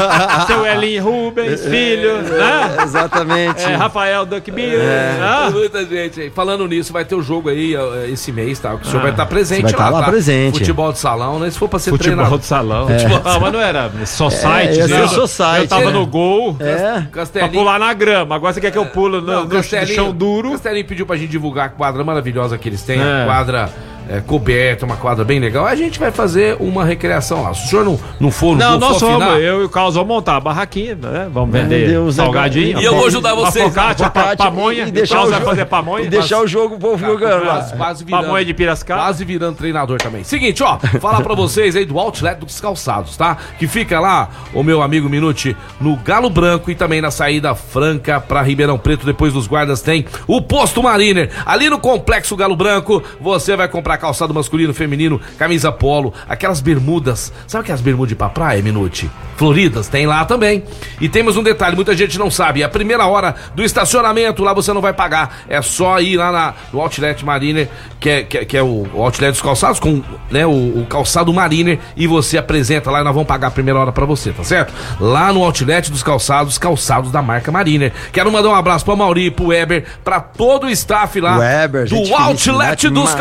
[0.46, 2.76] seu Elinho Rubens, filho, né?
[2.82, 3.62] Exatamente.
[3.64, 4.78] É, Rafael Duckbill.
[4.78, 6.30] Tem Ah, muita gente aí.
[6.30, 7.74] Falando nisso, vai ter o jogo aí
[8.12, 8.74] esse mês, tá?
[8.74, 10.10] O senhor vai estar presente Você vai lá, tá lá tá?
[10.10, 10.58] presente.
[10.58, 11.50] Futebol de salão, né?
[11.50, 12.38] Se for pra ser Futebol treinador.
[12.38, 12.88] de salão.
[12.88, 15.00] Não, mas não era society, É, né?
[15.02, 15.62] Eu- society.
[15.62, 16.56] Eu tava no gol.
[16.60, 17.02] É.
[17.32, 18.34] Pra pular na grama.
[18.34, 20.50] Agora você quer que eu pulo no, Não, Castelinho- chão duro?
[20.52, 23.22] Castelinho pediu pra gente divulgar a quadra maravilhosa que eles têm, É.
[23.22, 23.70] a quadra
[24.08, 25.66] é, coberta, uma quadra bem legal.
[25.66, 27.54] A gente vai fazer uma recreação lá.
[27.54, 30.08] Se o senhor não, não for, Não, não nós afinar, Eu e o Carlos vamos
[30.08, 31.28] montar a barraquinha, né?
[31.32, 32.80] Vamos Vender os salgadinho.
[32.80, 33.64] E eu vou ajudar vocês.
[33.64, 34.84] focaccia, pa- pamonha.
[34.86, 36.04] e deixar Carlos o vai jogo, fazer pamonha.
[36.04, 37.54] e deixar o jogo o povo jogando lá.
[37.56, 38.22] Quase, quase virando.
[38.24, 39.02] Pamonha de Piracicaba.
[39.02, 40.24] Quase virando treinador também.
[40.24, 43.36] Seguinte, ó, falar pra vocês aí do Outlet dos Calçados, tá?
[43.58, 48.20] Que fica lá, o meu amigo Minuti, no Galo Branco e também na saída franca
[48.20, 49.06] pra Ribeirão Preto.
[49.06, 51.30] Depois dos guardas tem o Posto Mariner.
[51.44, 57.32] Ali no Complexo Galo Branco, você vai comprar calçado masculino, feminino, camisa polo, aquelas bermudas.
[57.46, 59.10] Sabe aquelas bermudas de pra praia, Minuti?
[59.36, 60.62] Floridas, tem lá também.
[61.00, 62.62] E temos um detalhe, muita gente não sabe.
[62.62, 65.38] A primeira hora do estacionamento, lá você não vai pagar.
[65.48, 68.86] É só ir lá na, no Outlet Mariner, que é, que, é- que é o
[68.94, 73.14] Outlet dos Calçados, com né, o, o calçado Mariner, e você apresenta lá e nós
[73.14, 74.72] vamos pagar a primeira hora pra você, tá certo?
[75.00, 77.92] Lá no Outlet dos Calçados, calçados da marca Mariner.
[78.12, 81.96] Quero mandar um abraço pra Mauri, pro Weber, pra todo o staff lá Weber, do
[82.14, 83.18] Outlet finíssima, dos ma-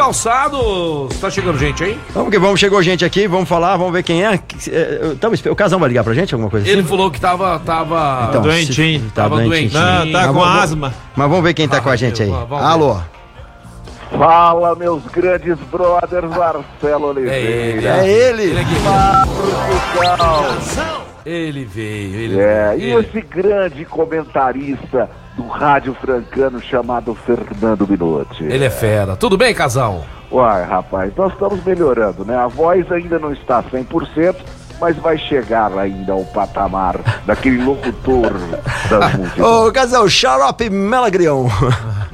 [0.64, 1.20] Calçados.
[1.20, 2.00] Tá chegando gente aí?
[2.14, 4.40] Vamos que vamos, chegou gente aqui, vamos falar, vamos ver quem é.
[4.72, 6.90] É, Tamo, o casal vai ligar pra gente, alguma coisa Ele assim?
[6.90, 7.60] falou que tava.
[7.60, 8.28] tava...
[8.30, 9.00] Então, doentinho.
[9.02, 9.72] se- Tá Tava doentinho.
[9.72, 9.82] doentinho.
[9.84, 10.94] Não, tá Mas com vamos- asma.
[11.16, 12.30] Mas vamos ver quem tá com a gente aí.
[12.30, 12.62] vamos.
[12.64, 12.98] Alô?
[14.18, 17.98] Fala, meus grandes brothers, Marcelo Oliveira.
[18.04, 18.56] É ele!
[19.94, 20.56] Portugal.
[21.26, 22.98] Ele veio, ele É, e veio.
[23.00, 28.44] Ele- esse grande comentarista do rádio francano chamado Fernando Minuti.
[28.44, 29.16] Ele é fera.
[29.16, 30.06] Tudo bem, casal?
[30.32, 32.36] Uai, rapaz, nós estamos melhorando, né?
[32.38, 34.36] A voz ainda não está 100%,
[34.80, 38.32] mas vai chegar ainda ao patamar daquele locutor
[38.90, 39.44] das músicas.
[39.46, 41.48] Ô, casal, Xarope Melagrião.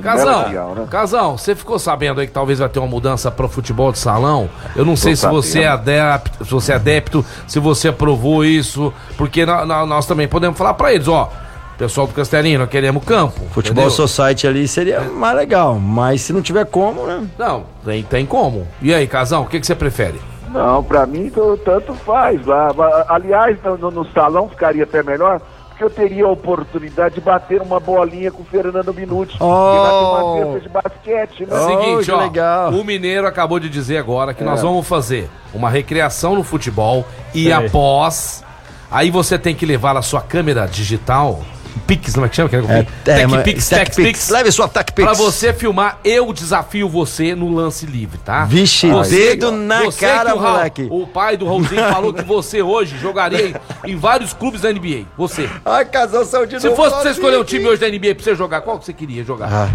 [0.01, 0.87] Casal, né?
[0.89, 4.47] casal, você ficou sabendo aí que talvez vai ter uma mudança pro futebol de salão?
[4.75, 8.93] Eu não sei se você é adepto, se você é adepto, se você aprovou isso,
[9.17, 11.31] porque nó- nó- nós também podemos falar pra eles, ó,
[11.77, 13.39] pessoal do Castelinho, nós queremos campo.
[13.51, 13.89] Futebol entendeu?
[14.07, 17.25] Society ali seria mais legal, mas se não tiver como, né?
[17.37, 18.67] Não, tem, tem como.
[18.81, 20.19] E aí, casal, o que, que você prefere?
[20.51, 21.31] Não, pra mim
[21.65, 22.45] tanto faz.
[22.45, 22.71] lá.
[22.71, 27.61] Va- Aliás, no, no- salão ficaria até melhor, porque eu teria a oportunidade de bater
[27.61, 29.35] uma bolinha com o Fernando Minuti.
[29.41, 29.71] Oh.
[29.73, 31.47] que vai ter uma cesta de basquete, né?
[31.59, 32.71] Oh, Seguinte, que ó, legal.
[32.71, 34.45] o Mineiro acabou de dizer agora que É.
[34.45, 37.51] nós vamos fazer uma recreação no futebol e Sei.
[37.51, 38.41] após,
[38.89, 41.41] aí você tem que levar a sua câmera digital,
[41.85, 42.49] Pix, não é que chama?
[42.49, 44.07] Que É, Tech mas- Pix, Tech Tech Pix.
[44.19, 44.29] Pix.
[44.29, 45.05] Leve sua Tech Pix.
[45.05, 48.45] Pra você filmar, eu desafio você no lance livre, tá?
[48.45, 50.87] Vixe, dedo na você cara, que o Raul- moleque.
[50.89, 53.49] O pai do Raulzinho falou que você hoje jogaria
[53.85, 55.05] em, em vários clubes da NBA.
[55.17, 55.49] Você.
[55.63, 58.15] Ai, casal, saiu de Se novo fosse pra você escolher um time hoje da NBA
[58.15, 59.49] pra você jogar, qual que você queria jogar?
[59.51, 59.69] Ah.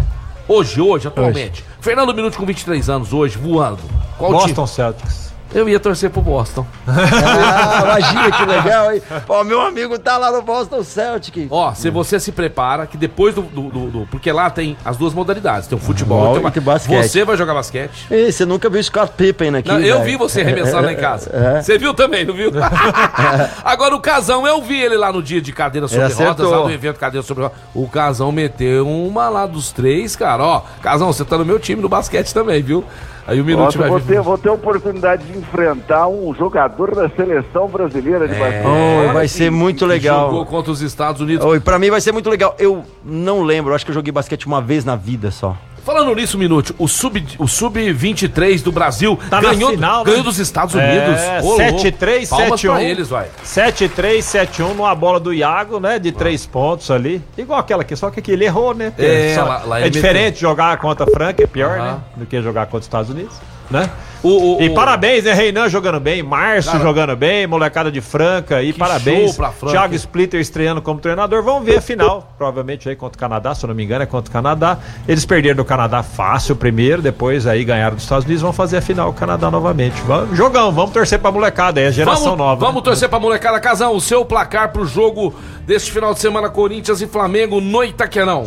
[0.47, 1.63] Hoje, hoje, atualmente.
[1.79, 3.79] Fernando Minuto com 23 anos, hoje, voando.
[4.17, 5.30] Qual Boston Celtics.
[5.53, 6.65] Eu ia torcer pro Boston.
[6.87, 9.01] Ah, imagina que legal, hein?
[9.27, 11.47] Pô, meu amigo tá lá no Boston Celtic.
[11.49, 14.95] Ó, se você se prepara, que depois do, do- do- do- Porque lá tem as
[14.97, 17.03] duas modalidades: tem o futebol tem e tem basquete.
[17.07, 18.07] Você vai jogar basquete.
[18.09, 21.29] Ei, você nunca viu Scott Pippen aqui, Não, eu vi você arremessando lá em casa.
[21.33, 21.61] É.
[21.61, 22.51] Você viu também, não viu?
[23.63, 26.51] Agora o Casão, eu vi ele lá no dia de cadeira sobre Ele rodas, acertou.
[26.51, 27.57] lá do evento Cadeira sobre rodas.
[27.73, 30.43] O Casão meteu uma lá dos três, cara.
[30.43, 32.83] Ó, Casão, você tá no meu time no basquete também, viu?
[33.31, 34.15] Aí o vai vou, vir.
[34.15, 38.65] ter, vou ter a oportunidade de enfrentar um jogador da seleção brasileira de basquete.
[38.65, 40.29] Oh, vai ser muito que legal.
[40.29, 41.45] Jogou contra os Estados Unidos.
[41.45, 42.53] Oi, pra mim vai ser muito legal.
[42.59, 45.55] Eu não lembro, acho que eu joguei basquete uma vez na vida só.
[45.83, 50.11] Falando nisso, Minuto, o Sub- o Sub-23 do Brasil Tá na ganhou, final, né?
[50.11, 51.19] ganhou dos Estados Unidos.
[51.19, 51.61] É, Ô, louco.
[51.63, 52.79] 7-3, Palmas pra 7-1.
[52.81, 53.27] eles, vai.
[53.43, 55.97] 7-3, 7-1 numa bola do Iago, né?
[55.97, 57.21] De três pontos ali.
[57.37, 58.93] Igual aquela aqui, só que aqui ele errou, né?
[58.97, 61.91] É, só- lá- lá é diferente jogar contra a Franca, é pior, Aham.
[61.93, 61.97] né?
[62.17, 63.35] Do que jogar contra os Estados Unidos,
[63.69, 63.89] né?
[64.23, 65.33] O, o- E o- parabéns, né?
[65.33, 68.61] Reinan jogando bem, Márcio Cara, jogando bem, molecada de Franca.
[68.61, 69.31] E que parabéns.
[69.31, 69.73] show pra Franca.
[69.73, 71.41] Thiago Splitter estreando como treinador.
[71.41, 74.05] Vamos ver a final, provavelmente aí contra o Canadá, se eu não me engano, é
[74.05, 74.77] contra o Canadá.
[75.07, 78.81] Eles perderam do Canadá fácil primeiro, depois aí ganharam dos Estados Unidos, vão fazer a
[78.81, 79.99] final com o Canadá novamente.
[80.03, 82.65] Vamos, jogão, vamos torcer pra molecada, é a geração Vamos, nova.
[82.65, 83.59] vamos torcer pra molecada.
[83.59, 85.33] Casão, o seu placar pro jogo
[85.65, 88.43] deste final de semana, Corinthians e Flamengo no Itaquerão.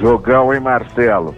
[0.00, 1.34] Jogão, hein, Marcelo?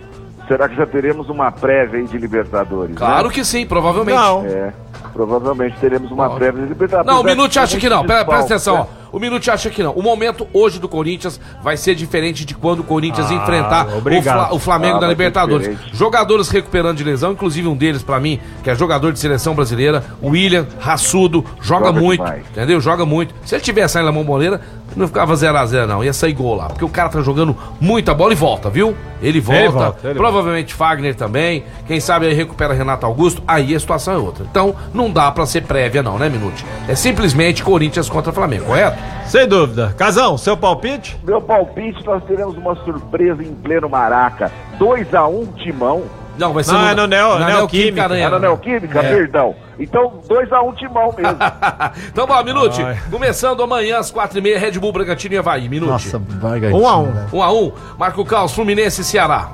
[0.50, 2.96] Será que já teremos uma prévia aí de Libertadores?
[2.96, 3.34] Claro né?
[3.34, 4.16] que sim, provavelmente.
[4.18, 4.44] Não.
[4.44, 4.72] É,
[5.12, 7.06] provavelmente teremos uma prévia de Libertadores.
[7.06, 7.98] Não, o Minuto que acha que não.
[7.98, 8.86] muito Presta, atenção, né?
[8.96, 9.00] ó.
[9.12, 9.92] O Minuti acha que não.
[9.92, 14.22] O momento hoje do Corinthians vai ser diferente de quando o Corinthians Ah, enfrentar o.
[14.22, 15.68] Fla- o Flamengo Ah, da Libertadores.
[15.68, 15.96] diferente.
[15.96, 20.04] Jogadores recuperando de lesão, inclusive um deles pra mim, que é jogador de seleção brasileira,
[20.22, 22.44] William Raçudo, joga, Joga muito, demais.
[22.52, 22.80] entendeu?
[22.80, 23.34] Joga muito.
[23.44, 24.60] Se ele tivesse aí na Momboleira,
[24.96, 28.32] não ficava 0x0 não, ia sair gol lá, porque o cara tá jogando muita bola
[28.32, 28.96] e volta, viu?
[29.22, 33.80] Ele volta, volta, ele provavelmente Fagner também, quem sabe aí recupera Renato Augusto, aí a
[33.80, 34.46] situação é outra.
[34.50, 36.64] Então, não dá pra ser prévia não, né, Minuti?
[36.88, 38.98] É simplesmente Corinthians contra Flamengo, correto?
[39.26, 39.94] Sem dúvida.
[39.96, 41.16] Casão, seu palpite?
[41.22, 44.50] Meu palpite, nós teremos uma surpresa em pleno Maraca.
[44.78, 46.02] 2x1 Timão.
[46.40, 48.02] Não, vai ser Não, é no Neo- Neoquímica.
[48.04, 48.24] Aranha.
[48.26, 49.00] Era Neoquímica?
[49.00, 49.54] Perdão.
[49.78, 51.36] Então, 2x1 Timão mesmo.
[52.08, 52.98] então, bom, Minute, Ai.
[53.10, 55.90] começando amanhã às quatro e meia, Red Bull, Bragantino e Havaí, Minute.
[55.90, 56.80] Nossa, Bragantino.
[56.82, 57.12] Um a um.
[57.12, 57.28] velho.
[57.32, 59.50] 1 a 1 Marco Caos, Fluminense e Ceará.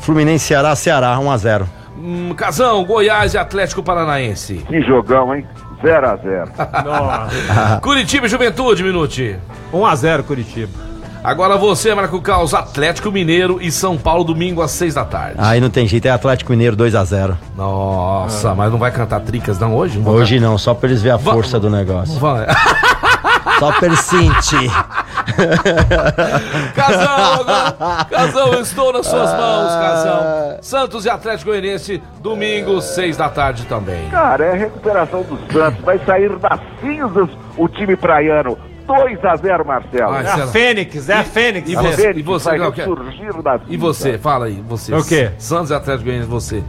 [0.00, 1.64] Fluminense, Ceará, Ceará, 1x0.
[1.96, 4.54] Hum, Casão, Goiás e Atlético Paranaense.
[4.68, 5.46] que jogão, hein?
[5.82, 6.48] 0x0.
[6.84, 7.80] Nossa.
[7.80, 9.38] Curitiba e Juventude, Minute.
[9.72, 10.72] 1x0 Curitiba.
[11.24, 15.36] Agora você, Marco Caos, Atlético Mineiro e São Paulo, domingo às seis da tarde.
[15.38, 17.34] Aí não tem jeito, é Atlético Mineiro 2x0.
[17.56, 19.98] Nossa, mas não vai cantar tricas não hoje?
[19.98, 22.20] Não Hoje não, só pra eles verem a Va- força do negócio.
[22.20, 22.46] vai.
[23.58, 24.68] Só pra eles sentir.
[28.10, 30.58] Casão, eu estou nas suas mãos, Casão.
[30.60, 34.08] Santos e Atlético Goianiense, domingo, seis da tarde também.
[34.10, 35.84] Cara, é a recuperação do Santos.
[35.84, 38.58] Vai sair das cinzas o time praiano.
[38.86, 40.12] 2x0, Marcelo.
[40.12, 40.46] Ai, É a?
[40.48, 41.68] Fênix, é a Fênix.
[41.68, 42.84] E A você, Fênix e você, vai qual que é?
[42.84, 44.94] ressurgir das E você, fala aí, você.
[44.94, 45.30] O quê?
[45.38, 46.62] Santos e Atlético Goianiense, você.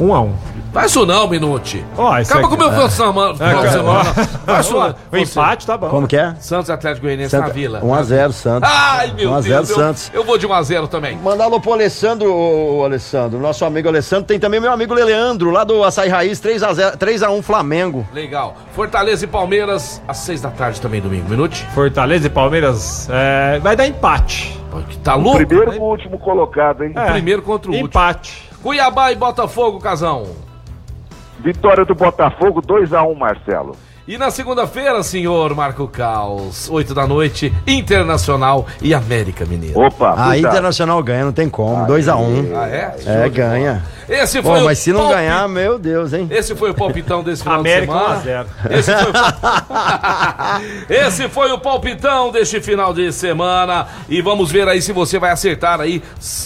[0.00, 0.30] 1x1.
[0.72, 1.84] Faz isso não, Minute.
[1.98, 3.34] Ó, isso Acaba com o meu final de semana.
[3.34, 4.04] final de semana.
[4.46, 4.94] Faz isso não.
[5.12, 5.88] O empate tá bom.
[5.90, 6.34] Como que é?
[6.40, 7.80] Santos e Atlético Goianiense na Vila.
[7.82, 8.70] 1x0 Santos.
[8.72, 9.70] Ai, meu 1 a 0 Deus.
[9.70, 10.10] eu- Santos.
[10.14, 11.16] Eu, vou de 1x0 também.
[11.18, 14.24] Mandar alô pro Alessandro, ô, Alessandro, nosso amigo Alessandro.
[14.24, 18.06] Tem também meu amigo Leandro, lá do Açaí Raiz, 3x0, 3x1 Flamengo.
[18.14, 18.56] Legal.
[18.74, 21.28] Fortaleza e Palmeiras, às 6 da tarde também, domingo.
[21.28, 21.66] Minute.
[21.74, 24.58] Fortaleza e Palmeiras é, vai dar empate.
[25.04, 25.44] Tá louco?
[25.44, 26.94] Primeiro pro último colocado, hein?
[26.96, 27.88] O primeiro contra o último.
[27.88, 28.48] Empate.
[28.62, 30.26] Cuiabá e Botafogo, Casão.
[31.42, 33.76] Vitória do Botafogo, 2x1, Marcelo.
[34.06, 39.78] E na segunda-feira, senhor Marco Caos, 8 da noite, Internacional e América Mineiro.
[39.78, 40.38] Opa, A cuidado.
[40.38, 41.86] Internacional ganha, não tem como.
[41.86, 42.50] 2x1.
[42.52, 42.96] Ah, é?
[43.06, 43.84] É, ganha.
[44.08, 46.26] Esse Pô, foi mas se não ganhar, meu Deus, hein?
[46.32, 48.08] Esse foi o palpitão desse final América de semana.
[48.08, 48.48] 1 a 0.
[48.70, 50.92] Esse foi, o...
[51.06, 53.86] Esse foi o palpitão deste final de semana.
[54.08, 56.02] E vamos ver aí se você vai acertar aí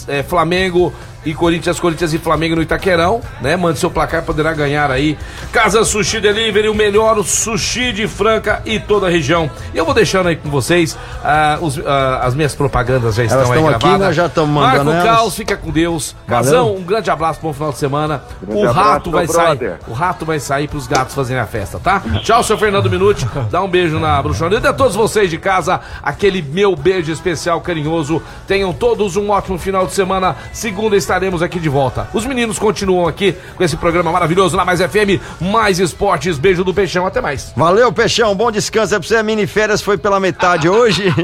[0.08, 0.92] é, Flamengo
[1.26, 3.54] e Corinthians, Corinthians e Flamengo no Itaquerão, né?
[3.56, 5.18] Mande seu placar, poderá ganhar aí.
[5.52, 9.50] Casa Sushi Delivery, o melhor sushi de Franca e toda a região.
[9.74, 13.38] E eu vou deixando aí com vocês ah, os- ah, as minhas propagandas já estão
[13.40, 14.06] Elas aí estão aqui, gravadas.
[14.06, 15.18] nós já estamos mandando Marco elas.
[15.18, 16.14] Caos, fica com Deus.
[16.26, 18.22] Casão, um grande abraço, bom final de semana.
[18.40, 19.44] Grande o abraço, rato meu vai sair.
[19.56, 19.78] brother.
[19.88, 22.00] O rato vai sair pros gatos fazerem a festa, tá?
[22.22, 23.26] Tchau, seu Fernando Minuti.
[23.50, 24.54] Dá um beijo na bruxona.
[24.60, 28.22] E a todos vocês de casa, aquele meu beijo especial, carinhoso.
[28.46, 30.36] Tenham todos um ótimo final de semana.
[30.52, 32.08] Segunda estaremos aqui de volta.
[32.12, 36.36] Os meninos continuam aqui com esse programa maravilhoso na Mais FM, Mais Esportes.
[36.36, 37.06] Beijo do Peixão.
[37.06, 37.54] Até mais.
[37.56, 38.34] Valeu, Peixão.
[38.34, 39.22] Bom descanso é pra você.
[39.22, 41.04] Mini férias foi pela metade hoje.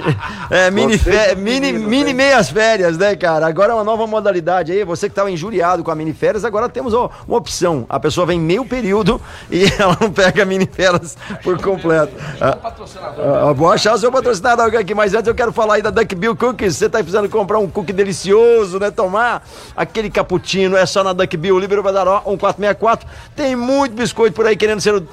[0.51, 3.47] É, mini, com mini, mini meias férias, né, cara?
[3.47, 4.85] Agora é uma nova modalidade aí.
[4.85, 7.87] Você que tava injuriado com a mini férias, agora temos ó, uma opção.
[7.89, 12.13] A pessoa vem meio período e ela não pega mini férias por completo.
[12.39, 15.91] Ah, ah, vou achar o seu patrocinador aqui, mas antes eu quero falar aí da
[15.91, 16.77] Duck Bill Cookies.
[16.77, 18.91] Você tá precisando comprar um cookie delicioso, né?
[18.91, 19.43] Tomar
[19.77, 23.09] aquele cappuccino, é só na Duck Bill, Líbero Badaró 1464.
[23.35, 25.07] Tem muito biscoito por aí querendo ser o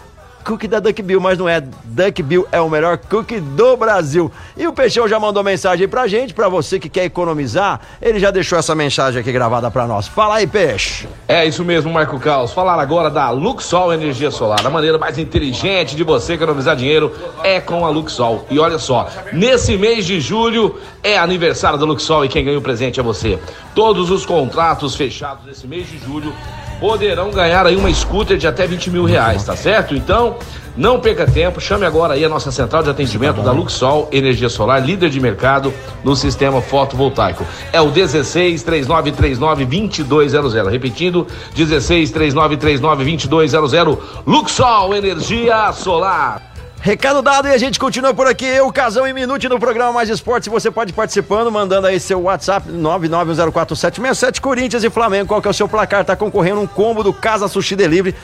[0.49, 1.61] cookie da Duck Bill, mas não é.
[1.61, 4.31] Duck Bill é o melhor cookie do Brasil.
[4.57, 8.31] E o Peixão já mandou mensagem pra gente, pra você que quer economizar, ele já
[8.31, 10.07] deixou essa mensagem aqui gravada pra nós.
[10.07, 11.07] Fala aí, Peixe.
[11.27, 12.51] É isso mesmo, Marco Caos.
[12.51, 14.65] Falar agora da Luxol Energia Solar.
[14.65, 18.47] A maneira mais inteligente de você economizar dinheiro é com a Luxol.
[18.49, 22.61] E olha só, nesse mês de julho é aniversário da Luxol e quem ganha o
[22.61, 23.37] presente é você.
[23.75, 26.33] Todos os contratos fechados nesse mês de julho
[26.79, 29.93] poderão ganhar aí uma scooter de até 20 mil reais, tá certo?
[29.95, 30.37] Então,
[30.77, 34.83] não perca tempo, chame agora aí a nossa central de atendimento da Luxol Energia Solar,
[34.83, 37.45] líder de mercado no sistema fotovoltaico.
[37.73, 39.65] É o 16 3939
[40.05, 40.71] 2200.
[40.71, 43.97] Repetindo, 16 3939 2200.
[44.25, 46.48] Luxol Energia Solar.
[46.81, 48.45] Recado dado e a gente continua por aqui.
[48.45, 50.47] Eu, Casão em Minute no programa Mais Esportes.
[50.47, 55.27] Você pode ir participando, mandando aí seu WhatsApp 991047767 Corinthians e Flamengo.
[55.27, 56.05] Qual que é o seu placar?
[56.05, 58.15] Tá concorrendo um combo do Casa Sushi Delivery,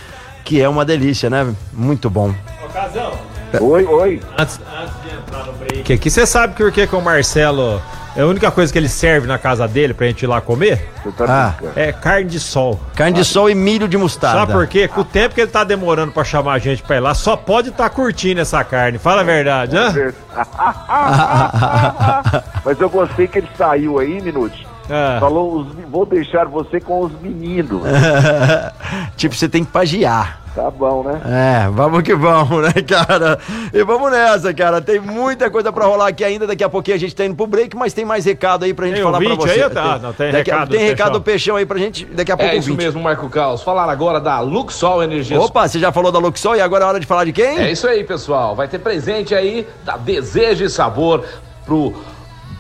[0.46, 1.54] que é uma delícia, né?
[1.74, 2.34] Muito bom.
[3.60, 4.22] Oi, oi.
[4.38, 7.82] Antes, antes de entrar no break aqui, você sabe que o que que o Marcelo
[8.16, 10.90] É a única coisa que ele serve na casa dele pra gente ir lá comer
[11.18, 11.54] tá Ah.
[11.76, 12.80] é carne de sol.
[12.96, 14.40] Carne de sol e milho de mostarda.
[14.40, 14.88] Sabe por quê?
[14.88, 17.36] Com o tempo que ele tá demorando pra chamar a gente pra ir lá, só
[17.36, 18.98] pode estar curtindo essa carne.
[18.98, 20.14] Fala a verdade, né?
[22.64, 24.66] Mas eu gostei que ele saiu aí, Minute.
[24.90, 25.20] É.
[25.20, 27.82] Falou, os- vou deixar você com os meninos.
[29.18, 30.42] tipo, você tem que pagiar.
[30.56, 31.20] Tá bom, né?
[31.26, 33.38] É, vamos que vamos, né, cara?
[33.74, 34.80] E vamos nessa, cara.
[34.80, 36.48] Tem muita coisa pra rolar aqui ainda.
[36.48, 38.86] Daqui a pouquinho a gente tá indo pro break, mas tem mais recado aí pra
[38.86, 39.64] gente Tem falar pra você.
[39.64, 39.70] aí?
[39.70, 41.12] Tá, não, tem daqui recado Tem do recado Peixão.
[41.12, 42.06] do Peixão aí pra gente.
[42.06, 42.86] Daqui a pouco É isso ouvinte.
[42.86, 43.64] mesmo, Marco Caos.
[43.64, 47.00] Falar agora da Luxol Energia Opa, você já falou da Luxol e agora é hora
[47.02, 47.58] de falar de quem?
[47.60, 48.56] É isso aí, pessoal.
[48.56, 51.22] Vai ter presente aí da Desejo e Sabor
[51.66, 51.94] pro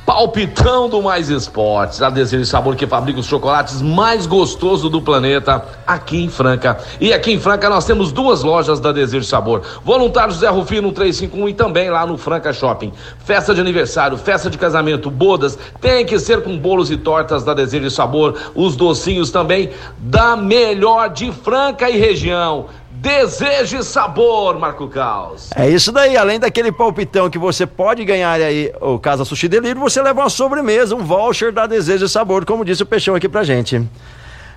[0.06, 2.02] palpitão do Mais Esportes.
[2.02, 6.78] A Desejo e Sabor que fabrica os chocolates mais gostosos do planeta aqui em Franca.
[7.02, 9.64] E aqui em Franca nós temos duas lojas da Desejo e Sabor.
[9.84, 12.94] Voluntário José Rufino 351 e também lá no Franca Shopping.
[13.26, 17.54] Festa de aniversário, festa de casamento, bodas, tem que ser com bolos e tortas da
[17.54, 18.36] Desejo e Sabor.
[18.54, 22.68] Os docinhos também da melhor de Franca e região.
[23.06, 25.52] Desejo e sabor, Marco Caos.
[25.56, 29.80] É isso daí, além daquele palpitão que você pode ganhar aí, o Casa Sushi Delivery,
[29.80, 33.30] você leva uma sobremesa, um voucher da Desejo e Sabor, como disse o Peixão aqui
[33.30, 33.80] pra gente.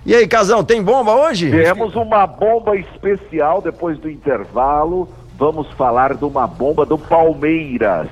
[0.06, 1.50] E aí, Casão, tem bomba hoje?
[1.50, 5.06] Temos uma bomba especial depois do intervalo.
[5.36, 8.08] Vamos falar de uma bomba do Palmeiras.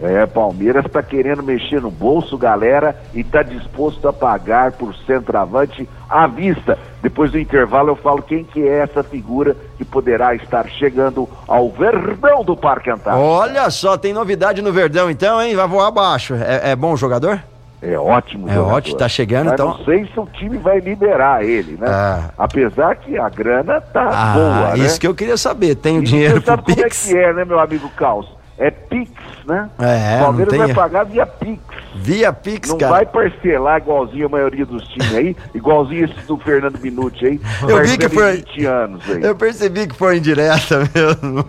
[0.00, 5.88] É, Palmeiras está querendo mexer no bolso, galera, e está disposto a pagar por centroavante
[6.08, 6.78] à vista.
[7.02, 11.70] Depois do intervalo eu falo quem que é essa figura que poderá estar chegando ao
[11.70, 13.24] Verdão do Parque Antártico.
[13.24, 15.56] Olha só, tem novidade no Verdão então, hein?
[15.56, 16.34] Vai voar abaixo.
[16.34, 17.40] É, é bom jogador?
[17.80, 18.74] É ótimo É jogador.
[18.76, 21.86] ótimo, tá chegando, Mas então- não sei se o time vai liberar ele, né?
[21.88, 22.30] Ah.
[22.36, 24.78] Apesar que a grana tá Ah, boa, né?
[24.84, 25.74] isso que eu queria saber.
[25.76, 27.06] Tem o dinheiro você pro sabe como é Pix?
[27.06, 28.35] que é, né, meu amigo Caos?
[28.58, 29.10] É Pix,
[29.46, 29.68] né?
[29.78, 31.60] É, o Palmeiras não tem- vai pagar via Pix.
[31.94, 32.92] Via Pix, Não cara.
[32.92, 37.40] vai parcelar igualzinho a maioria dos times aí, igualzinho esse do Fernando Minuti aí.
[37.68, 39.22] Eu vi que foi- 20 anos aí.
[39.22, 41.44] Eu percebi que foi indireta mesmo.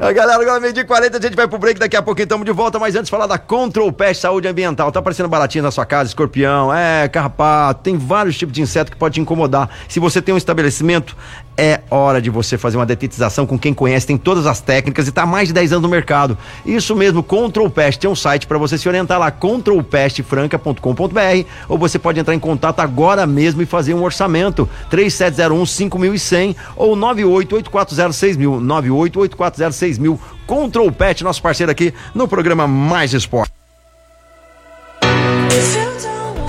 [0.00, 2.44] A galera, agora meio de 40, a gente vai pro break, daqui a pouquinho estamos
[2.44, 4.92] de volta, mas antes falar da Control Pest Saúde Ambiental.
[4.92, 8.96] Tá aparecendo baratinho na sua casa, escorpião, é, carrapato, tem vários tipos de inseto que
[8.98, 9.68] pode te incomodar.
[9.88, 11.16] Se você tem um estabelecimento,
[11.56, 15.12] é hora de você fazer uma detetização com quem conhece, tem todas as técnicas e
[15.12, 16.38] tá há mais de 10 anos no mercado.
[16.64, 21.98] Isso mesmo, Control Pest, tem um site para você se orientar lá, controlpestfranca.com.br ou você
[21.98, 30.18] pode entrar em contato agora mesmo e fazer um orçamento, 3701 5100 ou 988406000, 988406000.
[30.46, 33.52] Control Pet, nosso parceiro aqui no programa Mais Esporte.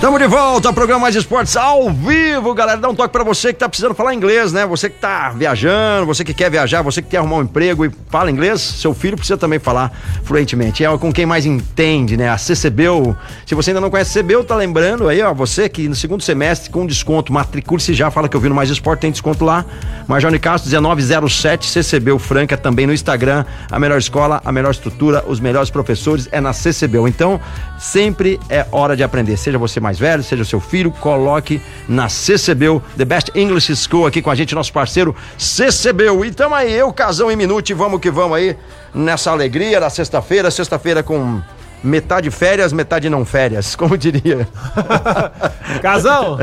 [0.01, 2.79] Estamos de volta ao programa Mais Esportes ao vivo, galera.
[2.79, 4.65] Dá um toque pra você que tá precisando falar inglês, né?
[4.65, 7.91] Você que tá viajando, você que quer viajar, você que quer arrumar um emprego e
[8.09, 9.91] fala inglês, seu filho precisa também falar
[10.23, 10.83] fluentemente.
[10.83, 12.29] É com quem mais entende, né?
[12.29, 13.15] A CCBU.
[13.45, 16.23] Se você ainda não conhece a CCBU, tá lembrando aí, ó, você que no segundo
[16.23, 19.63] semestre com desconto, matricule-se já, fala que eu vi no Mais Esporte, tem desconto lá.
[20.07, 23.45] Major Castro 1907 CCBU Franca também no Instagram.
[23.69, 27.07] A melhor escola, a melhor estrutura, os melhores professores é na CCBU.
[27.07, 27.39] Então,
[27.77, 29.37] sempre é hora de aprender.
[29.37, 34.05] Seja você mais velho, seja o seu filho, coloque na CCBU, The Best English School
[34.05, 36.25] aqui com a gente, nosso parceiro CCBU.
[36.25, 38.55] E tamo aí, eu, Casão em Minuto, e vamos que vamos aí
[38.93, 41.41] nessa alegria da sexta-feira, sexta-feira com
[41.83, 44.47] metade férias, metade não férias, como diria.
[45.81, 46.37] Casão,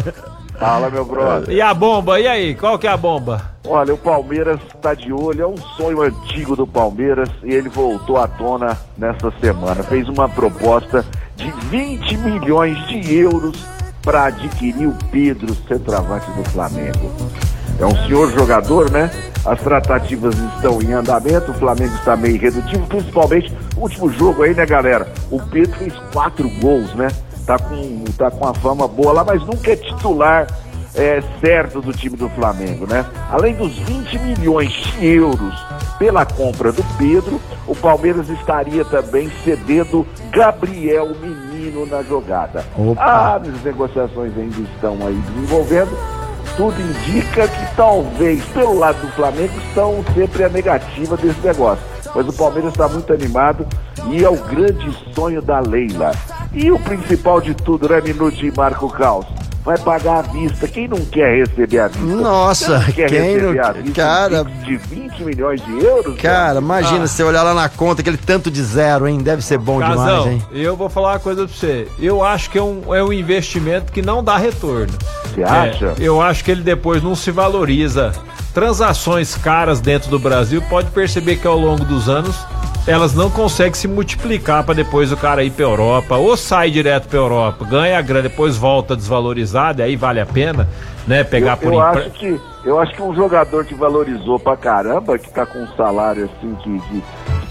[0.58, 1.54] Fala, meu brother.
[1.54, 2.18] e a bomba?
[2.18, 3.52] E aí, qual que é a bomba?
[3.64, 8.16] Olha, o Palmeiras está de olho, é um sonho antigo do Palmeiras e ele voltou
[8.16, 9.84] à tona nessa semana.
[9.84, 11.04] Fez uma proposta
[11.38, 13.57] de 20 milhões de euros
[14.03, 17.11] para adquirir o Pedro, centroavante do Flamengo.
[17.79, 19.11] É um senhor jogador, né?
[19.44, 24.53] As tratativas estão em andamento, o Flamengo está meio redutivo, principalmente o último jogo aí,
[24.53, 25.12] né, galera?
[25.31, 27.09] O Pedro fez quatro gols, né?
[27.46, 30.46] Tá com, tá com a fama boa lá, mas nunca é titular
[30.94, 33.07] é, certo do time do Flamengo, né?
[33.31, 35.55] Além dos 20 milhões de euros
[35.98, 42.64] pela compra do Pedro, o Palmeiras estaria também cedendo Gabriel Menino na jogada.
[42.76, 43.37] Opa.
[43.37, 45.90] As negociações ainda estão aí desenvolvendo.
[46.56, 51.84] Tudo indica que talvez, pelo lado do Flamengo, estão sempre a negativa desse negócio.
[52.14, 53.66] Mas o Palmeiras está muito animado
[54.08, 56.12] e é o grande sonho da Leila.
[56.52, 59.26] E o principal de tudo, né, Minuto e Marco Caos?
[59.68, 60.66] Vai pagar à vista.
[60.66, 62.02] Quem não quer receber à vista?
[62.07, 66.16] Nossa, Quem quer quem receber não- à vista cara- de 20 milhões de euros?
[66.16, 66.59] Cara, cara?
[66.59, 69.18] imagina você olhar lá na conta, aquele tanto de zero, hein?
[69.18, 70.42] Deve ser bom demais, Casão, hein?
[70.52, 71.87] eu vou falar uma coisa pra você.
[72.00, 74.95] Eu acho que é um, é um investimento que não dá retorno.
[75.34, 75.88] Você acha?
[75.88, 78.12] É, eu acho que ele depois não se valoriza.
[78.55, 82.34] Transações caras dentro do Brasil, pode perceber que ao longo dos anos
[82.89, 87.07] elas não conseguem se multiplicar para depois o cara ir pra Europa, ou sai direto
[87.07, 90.66] pra Europa, ganha a grana, depois volta desvalorizado, e aí vale a pena,
[91.07, 94.56] né, pegar eu, por eu acho que Eu acho que um jogador que valorizou pra
[94.56, 97.02] caramba, que tá com um salário assim, que, que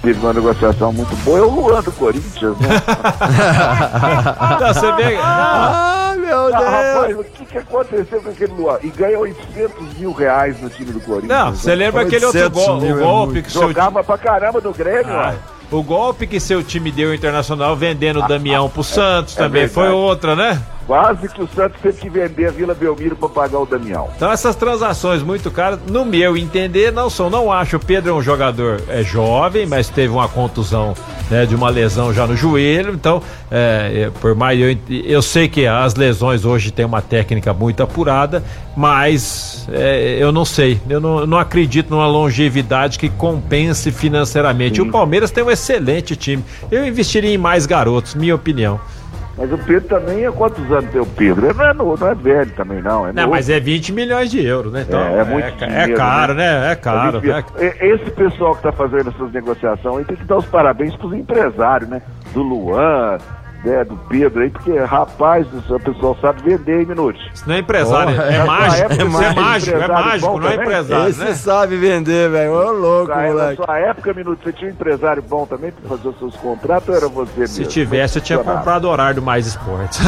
[0.01, 2.67] teve uma negociação muito boa, é o Luan do Corinthians, né?
[4.59, 5.17] Não, você vê.
[5.21, 7.19] Ah, meu Ah, rapaz, Deus!
[7.21, 8.77] o que, que aconteceu com aquele Luan?
[8.83, 11.29] E ganha 800 mil reais no time do Corinthians.
[11.29, 11.55] Não, né?
[11.55, 13.73] você lembra aquele outro 800 gol, mil o é golpe que seu time.
[13.73, 15.33] Jogava pra caramba do Grêmio, Ah,
[15.71, 15.75] ó.
[15.77, 19.83] o golpe que seu time deu internacional vendendo o Damião pro Santos é também foi
[19.85, 20.03] verdade.
[20.03, 20.61] outra, né?
[20.87, 24.07] Quase que o Santos teve que vender a Vila Belmiro pra pagar o Damião.
[24.15, 27.29] Então essas transações muito caras, no meu entender, não são.
[27.29, 27.75] Não acho.
[27.75, 30.95] O Pedro é um jogador é jovem, mas teve uma contusão
[31.29, 32.93] né, de uma lesão já no joelho.
[32.93, 33.21] Então,
[33.51, 37.83] é, é, por mais eu, eu sei que as lesões hoje têm uma técnica muito
[37.83, 38.41] apurada,
[38.73, 40.79] mas é, eu não sei.
[40.89, 44.81] Eu não, eu não acredito numa longevidade que compense financeiramente.
[44.81, 46.41] O Palmeiras tem um excelente time.
[46.71, 48.79] Eu investiria em mais garotos, minha opinião.
[49.37, 51.45] Mas o Pedro também, há quantos anos tem o Pedro?
[51.45, 53.07] Ele não é, no- não é velho também, não.
[53.07, 53.35] É Não, novo.
[53.35, 54.83] mas é 20 milhões de euros, né?
[54.87, 56.59] Então, É, é muito ca- dinheiro, caro, né?
[56.61, 56.71] né?
[56.71, 57.21] É caro.
[57.23, 61.13] E- Esse pessoal que tá fazendo essas negociações aí tem que dar os parabéns pros
[61.13, 62.01] empresários, né?
[62.33, 63.17] Do Luan,
[63.67, 67.19] né, do Pedro aí, porque, rapaz, o pessoal sabe vender, hein, Minuti?
[67.33, 68.81] Isso não é empresário, Porra, é, é mágico.
[68.83, 71.33] época, é mágico, mágico, é mágico, bom não é empresário, Esse né?
[71.33, 72.53] sabe vender, velho.
[72.53, 73.63] Ô, louco, Na, na moleque.
[73.63, 76.95] sua época, Minuto, você tinha um empresário bom também pra fazer os seus contratos ou
[76.95, 77.55] era você mesmo?
[77.55, 79.99] Se tivesse, eu tinha comprado o horário do Mais Esportes.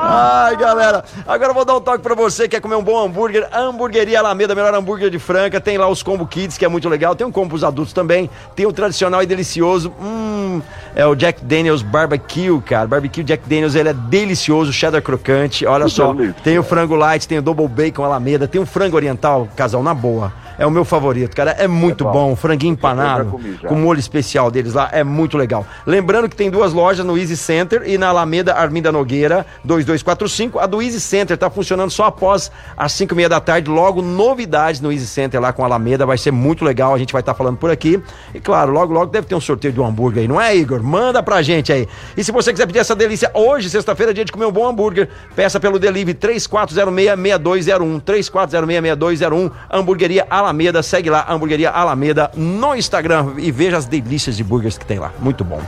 [0.00, 2.98] Ai, galera, agora eu vou dar um toque pra você que quer comer um bom
[3.04, 3.48] hambúrguer.
[3.52, 5.60] Hamburgueria Alameda, melhor hambúrguer de Franca.
[5.60, 7.14] Tem lá os combo kids, que é muito legal.
[7.14, 8.28] Tem um combo pros adultos também.
[8.54, 9.92] Tem o tradicional e delicioso.
[10.00, 10.60] Hum,
[10.98, 12.88] é o Jack Daniels Barbecue, cara.
[12.88, 15.64] Barbecue Jack Daniels, ele é delicioso, cheddar crocante.
[15.64, 19.48] Olha só, tem o frango light, tem o double bacon Alameda, tem o frango oriental,
[19.54, 20.32] casal, na boa.
[20.58, 21.52] É o meu favorito, cara.
[21.52, 22.12] É muito É bom.
[22.30, 22.36] bom.
[22.36, 24.88] Franguinho empanado, comi com molho especial deles lá.
[24.92, 25.64] É muito legal.
[25.86, 30.58] Lembrando que tem duas lojas no Easy Center e na Alameda Arminda Nogueira, 2245.
[30.58, 33.70] A do Easy Center tá funcionando só após as 5 e meia da tarde.
[33.70, 36.04] Logo, novidades no Easy Center lá com a Alameda.
[36.04, 36.92] Vai ser muito legal.
[36.94, 38.02] A gente vai estar falando por aqui.
[38.34, 40.82] E claro, logo, logo deve ter um sorteio de um hambúrguer aí, não é, Igor?
[40.82, 41.86] Manda pra gente aí.
[42.16, 44.66] E se você quiser pedir essa delícia hoje, sexta-feira, é dia de comer um bom
[44.66, 48.00] hambúrguer, peça pelo delivery 3406-6201.
[48.02, 49.50] 3406-6201.
[49.70, 50.47] Hamburgueria Alameda.
[50.82, 55.10] Segue lá, Hamburgueria Alameda no Instagram e veja as delícias de burgers que tem lá.
[55.18, 55.60] Muito bom.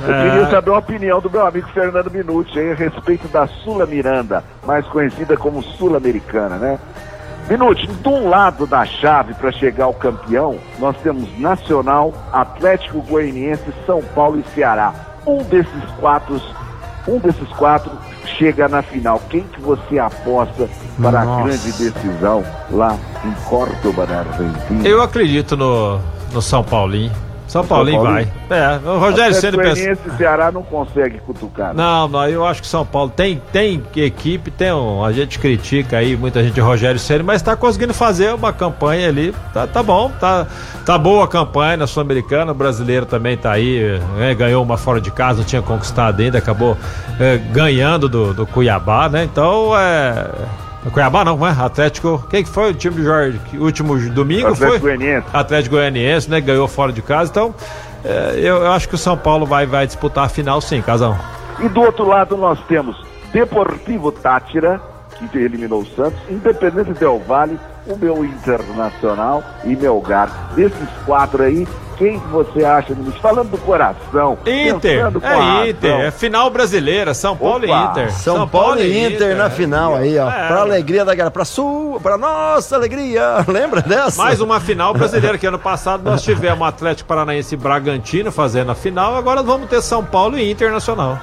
[0.00, 3.86] Eu queria saber a opinião do meu amigo Fernando Minuti aí a respeito da Sula
[3.86, 6.78] Miranda, mais conhecida como Sul-Americana, né?
[7.48, 13.64] Minuti, de um lado da chave para chegar ao campeão, nós temos Nacional, Atlético Goianiense,
[13.86, 14.92] São Paulo e Ceará.
[15.26, 16.40] Um desses quatro,
[17.06, 17.90] um desses quatro
[18.38, 19.20] chega na final.
[19.30, 20.68] Quem que você aposta
[21.00, 21.44] para a Nossa.
[21.44, 24.88] grande decisão lá em Córdoba, na Argentina?
[24.88, 26.00] Eu acredito no,
[26.32, 27.12] no São Paulinho.
[27.54, 28.26] São Paulinho vai.
[28.48, 28.84] Paulinho?
[28.84, 29.92] É, o Rogério Ceni pensa.
[29.92, 31.68] E Ceará não consegue cutucar.
[31.68, 31.74] né?
[31.76, 35.98] Não, não, eu acho que São Paulo tem, tem equipe, tem um, a gente critica
[35.98, 39.84] aí, muita gente de Rogério Ceni, mas tá conseguindo fazer uma campanha ali, tá, tá
[39.84, 40.48] bom, tá,
[40.84, 45.00] tá boa a campanha na Sul-Americana, o brasileiro também tá aí, né, ganhou uma fora
[45.00, 46.76] de casa, não tinha conquistado ainda, acabou
[47.20, 50.26] é, ganhando do, do Cuiabá, né, então é...
[50.90, 51.56] Cuiabá não, né?
[51.58, 52.24] Atlético.
[52.28, 53.40] Quem que foi o time do Jorge?
[53.54, 54.78] Último domingo Atlético foi?
[54.80, 55.26] Goianiense.
[55.32, 56.40] Atlético Goianiense, né?
[56.40, 57.30] Ganhou fora de casa.
[57.30, 57.54] Então,
[58.04, 61.16] é, eu, eu acho que o São Paulo vai, vai disputar a final sim, Casão.
[61.60, 64.80] E do outro lado nós temos Deportivo Tátira,
[65.18, 70.52] que eliminou o Santos, Independente Del Vale, o meu Internacional e Melgar.
[70.54, 71.66] Desses quatro aí,
[71.96, 73.16] quem que você acha, Nunes?
[73.16, 78.12] Falando do coração, Inter, é Inter, é final brasileira, São Paulo Opa, e Inter.
[78.12, 80.28] São, Paulo e Inter, na final aí, ó.
[80.28, 80.48] É.
[80.48, 83.44] Pra alegria da galera, pra sua, pra nossa alegria.
[83.46, 84.20] Lembra dessa?
[84.22, 88.74] Mais uma final brasileira, que ano passado nós tivemos Atlético Paranaense e Bragantino fazendo a
[88.74, 91.18] final, agora vamos ter São Paulo e Internacional.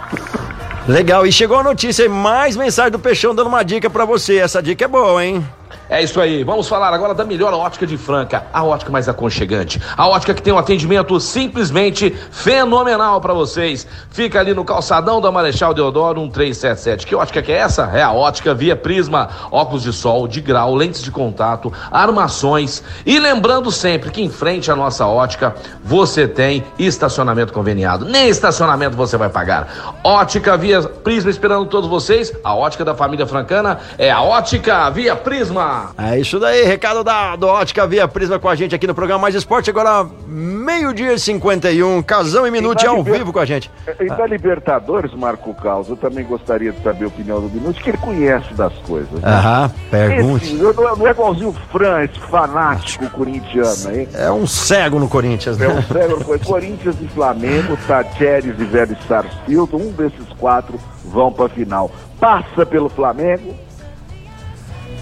[0.87, 4.37] Legal, e chegou a notícia aí, mais mensagem do Peixão dando uma dica pra você.
[4.37, 5.45] Essa dica é boa, hein?
[5.91, 9.77] É isso aí, vamos falar agora da melhor ótica de Franca, a ótica mais aconchegante,
[9.97, 13.85] a ótica que tem um atendimento simplesmente fenomenal pra vocês.
[14.09, 17.05] Fica ali no calçadão da Marechal Deodoro 1377.
[17.05, 17.91] Que ótica que é essa?
[17.93, 22.81] É a ótica Via Prisma, óculos de sol, de grau, lentes de contato, armações.
[23.05, 28.05] E lembrando sempre que em frente à nossa ótica você tem estacionamento conveniado.
[28.05, 29.97] Nem estacionamento você vai pagar.
[30.05, 32.31] Ótica Via Prisma esperando todos vocês.
[32.45, 35.80] A ótica da família francana é a ótica Via Prisma.
[35.87, 36.11] Prisma.
[36.11, 39.21] É isso daí, recado da do Ótica Via Prisma com a gente aqui no programa
[39.23, 43.45] Mais Esporte, agora meio-dia e 51, Casão e Minute na ao Liber- vivo com a
[43.45, 43.69] gente.
[43.99, 47.89] E da Libertadores, Marco Caos, eu também gostaria de saber a opinião do Minuto, que
[47.89, 49.11] ele conhece das coisas.
[49.19, 49.21] né?
[49.29, 50.45] Aham, pergunte.
[50.45, 54.07] Esse, não, é- é igualzinho o Fran, esse fanático corintiano aí.
[54.13, 55.73] É um cego no Corinthians, É né?
[55.79, 61.49] o cego, foi Corinthians e Flamengo, Tacheres e Velho Sarsfield, um desses quatro vão pra
[61.49, 61.91] final.
[62.19, 63.53] Passa pelo Flamengo,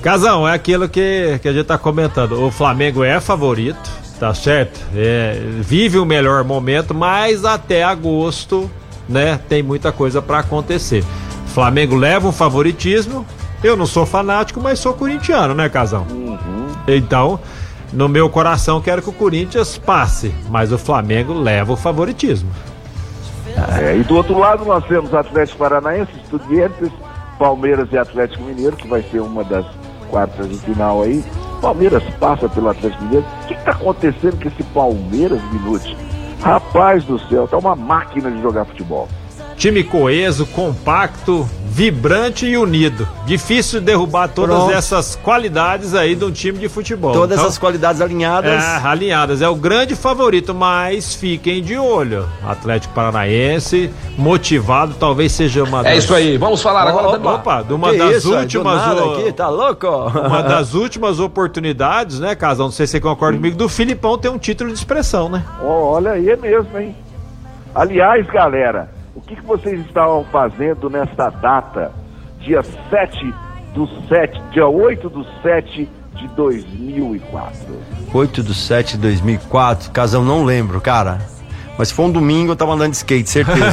[0.02, 2.41] Casão, é aquilo que, que a gente tá comentando.
[2.43, 3.89] O Flamengo é favorito,
[4.20, 4.80] tá certo?
[4.95, 8.70] É, vive o melhor momento, mas até agosto,
[9.08, 11.04] né, tem muita coisa pra acontecer.
[11.45, 13.26] O Flamengo leva um favoritismo.
[13.62, 16.08] Eu não sou fanático, mas sou corintiano, né, Casão?
[16.88, 17.39] Então,
[17.91, 22.50] no meu coração, quero que o Corinthians passe, mas o Flamengo leva o favoritismo.
[23.82, 26.89] É, e do outro lado nós temos Atlético Paranaense, Estudiantes,
[27.38, 29.66] Palmeiras e Atlético Mineiro, que vai ser uma das
[30.10, 31.24] quartas de final aí.
[31.62, 33.26] Palmeiras passa pelo Atlético Mineiro.
[33.43, 35.97] O que está acontecendo com esse Palmeiras, Minute?
[36.41, 39.07] Rapaz do céu, tá uma máquina de jogar futebol.
[39.60, 43.05] Time coeso, compacto, vibrante e unido.
[43.26, 44.72] Difícil derrubar todas Pronto.
[44.74, 47.12] essas qualidades aí de um time de futebol.
[47.12, 48.64] Todas Então, essas qualidades alinhadas.
[48.64, 49.41] É, alinhadas.
[49.41, 52.26] É o grande favorito, mas fiquem de olho.
[52.47, 57.74] Atlético Paranaense, motivado, talvez seja uma É isso aí, vamos falar agora da Opa, de
[57.74, 58.82] uma que das isso, é, do últimas.
[59.01, 59.88] o- aqui, tá louco?
[59.88, 62.68] Uma das últimas oportunidades, né, Casal?
[62.68, 65.43] Não sei se você concorda comigo, do Filipão ter um título de expressão, né?
[65.62, 66.95] Ó, olha aí, é mesmo, hein?
[67.76, 71.91] Aliás, galera, o que, que vocês estavam fazendo nesta data,
[72.39, 73.34] dia 7
[73.74, 77.57] do 7, dia 8 do 7 de 2004?
[78.14, 81.20] 8 de 7 de 2004, Casão, não lembro, cara.
[81.78, 83.72] Mas se for um domingo, eu tava andando de skate, certeza.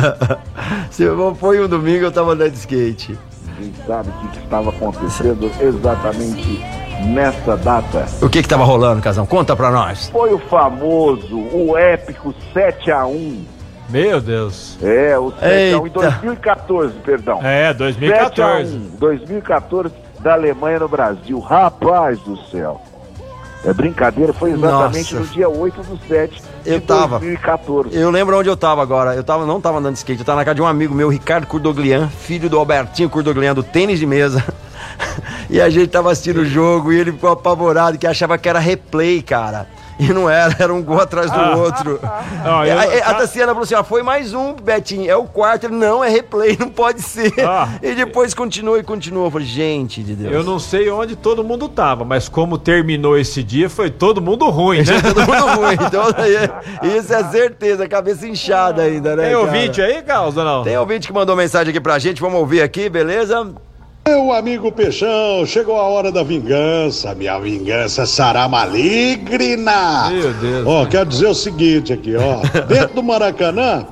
[0.90, 1.04] se
[1.36, 3.18] foi um domingo, eu tava andando de skate.
[3.58, 6.60] Ninguém sabe o que, que estava acontecendo exatamente
[7.06, 8.06] nessa data.
[8.20, 9.24] O que que tava rolando, Casão?
[9.24, 10.10] Conta pra nós.
[10.10, 13.55] Foi o famoso, o épico 7 a 1
[13.88, 14.76] Meu Deus.
[14.82, 16.00] É, o 7 a 1 em Eita.
[16.00, 17.40] 2014, perdão.
[17.42, 18.76] É, 7 a 2014.
[18.76, 21.38] 1, 2014 da Alemanha no Brasil.
[21.38, 22.80] Rapaz do céu.
[23.64, 25.26] É brincadeira, foi exatamente Nossa.
[25.26, 27.18] no dia 8 do 7 de Eu tava.
[27.18, 27.96] 2014.
[27.96, 29.14] Eu lembro onde eu tava agora.
[29.14, 31.08] Eu tava, não tava andando de skate, eu tava na casa de um amigo meu,
[31.08, 34.44] Ricardo Curdoglian, filho do Albertinho Curdoglian, do tênis de mesa.
[35.48, 38.58] E a gente tava assistindo o jogo e ele ficou apavorado que achava que era
[38.58, 39.68] replay, cara.
[40.06, 41.98] E não era, era um gol atrás do outro.
[42.44, 45.10] Ó, E eu- a, a Tassiana falou assim: ó, foi mais um, Betinho.
[45.10, 45.64] É o quarto.
[45.64, 47.32] Ele, não, é replay, não pode ser.
[47.40, 47.68] Ah.
[47.82, 49.26] E depois continuou e continuou.
[49.26, 50.34] Eu falei, gente de Deus.
[50.34, 54.48] Eu não sei onde todo mundo tava, mas como terminou esse dia, foi todo mundo
[54.50, 55.00] ruim, né?
[55.02, 55.76] Todo mundo ruim.
[55.86, 56.04] Então,
[56.98, 59.22] isso é certeza, cabeça inchada ainda, né?
[59.24, 59.44] Tem cara?
[59.46, 60.62] ouvinte aí, Carlos, ou não?
[60.62, 63.48] Tem ouvinte que mandou mensagem aqui pra gente, vamos ouvir aqui, beleza?
[64.08, 67.12] Meu amigo Peixão, chegou a hora da vingança.
[67.12, 70.10] Minha vingança será maligna.
[70.10, 70.64] Meu Deus.
[70.64, 72.36] Ó, quero dizer o seguinte aqui, ó.
[72.68, 73.84] Dentro do Maracanã,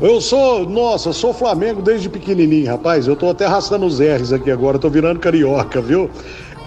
[0.00, 3.08] eu sou, nossa, sou Flamengo desde pequenininho, rapaz.
[3.08, 6.08] Eu tô até arrastando os R's aqui agora, tô virando carioca, viu?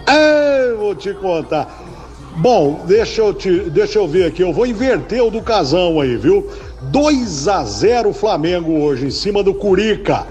[0.05, 1.81] É, vou te contar.
[2.35, 6.17] Bom, deixa eu, te, deixa eu ver aqui, eu vou inverter o do casão aí,
[6.17, 6.49] viu?
[6.81, 10.27] 2 a 0 Flamengo hoje, em cima do Curica,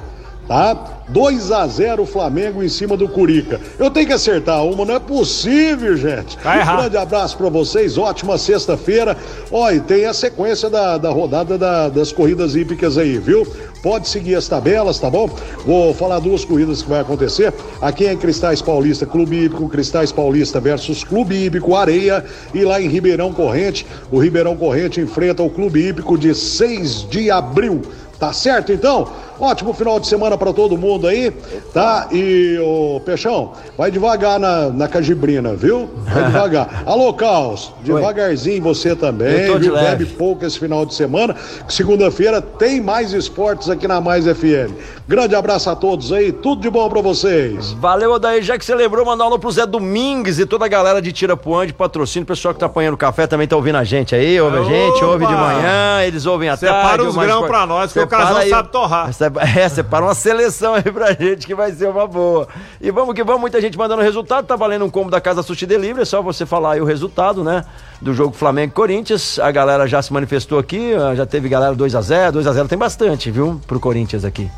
[0.48, 0.94] tá?
[1.10, 3.60] 2 a 0 Flamengo em cima do Curica.
[3.78, 6.36] Eu tenho que acertar uma, não é possível, gente.
[6.38, 6.80] Tá errado.
[6.80, 9.16] Grande abraço pra vocês, ótima sexta-feira.
[9.50, 13.46] Ó, e tem a sequência da, da rodada da- das corridas hípicas aí, viu?
[13.82, 15.30] Pode seguir as tabelas, tá bom?
[15.64, 17.54] Vou falar duas corridas que vai acontecer.
[17.80, 22.24] Aqui é em Cristais Paulista, Clube Hípico Cristais Paulista versus Clube Hípico Areia.
[22.52, 27.30] E lá em Ribeirão Corrente, o Ribeirão Corrente enfrenta o Clube Hípico de 6 de
[27.30, 27.80] abril.
[28.18, 29.08] Tá certo então?
[29.40, 31.30] Ótimo final de semana pra todo mundo aí,
[31.72, 32.08] tá?
[32.10, 35.88] E o Peixão, vai devagar na, na cajibrina, viu?
[36.06, 36.82] Vai devagar.
[36.84, 39.74] Alô, Caos, devagarzinho você também, Eu tô de viu?
[39.74, 39.88] leve.
[39.88, 41.36] Bebe pouco esse final de semana.
[41.68, 44.72] Segunda-feira tem mais esportes aqui na Mais FM.
[45.06, 47.72] Grande abraço a todos aí, tudo de bom pra vocês.
[47.72, 48.42] Valeu, Odair.
[48.42, 51.12] Já que você lembrou, mandar um alô pro Zé Domingues e toda a galera de
[51.12, 52.24] Tirapuã, de patrocínio.
[52.24, 54.40] O pessoal que tá apanhando café também tá ouvindo a gente aí.
[54.40, 55.42] Ouve a gente, ouve de Opa!
[55.42, 57.04] manhã, eles ouvem à Separa tarde.
[57.04, 59.08] uns o mais grãos pra nós, que o aí- sabe torrar.
[59.56, 62.48] É, separa uma seleção aí pra gente que vai ser uma boa.
[62.80, 64.46] E vamos que vamos, muita gente mandando resultado.
[64.46, 66.02] Tá valendo um combo da Casa Sushi Delivery.
[66.02, 67.64] É só você falar aí o resultado, né?
[68.00, 69.38] Do jogo Flamengo e Corinthians.
[69.38, 70.92] A galera já se manifestou aqui.
[71.16, 72.32] Já teve galera 2x0.
[72.32, 73.60] 2x0 tem bastante, viu?
[73.66, 74.50] Pro Corinthians aqui.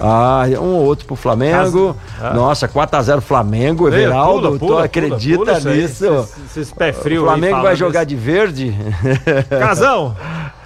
[0.00, 1.96] Ah, um ou outro pro Flamengo.
[2.20, 2.34] Ah.
[2.34, 4.40] Nossa, 4x0 Flamengo, Everaldo.
[4.48, 6.04] pula, tu pula, acredita pula, pula nisso?
[6.06, 8.08] Esses- Esses pé frio o Flamengo vai jogar isso.
[8.08, 8.74] de verde?
[9.48, 10.16] Casão,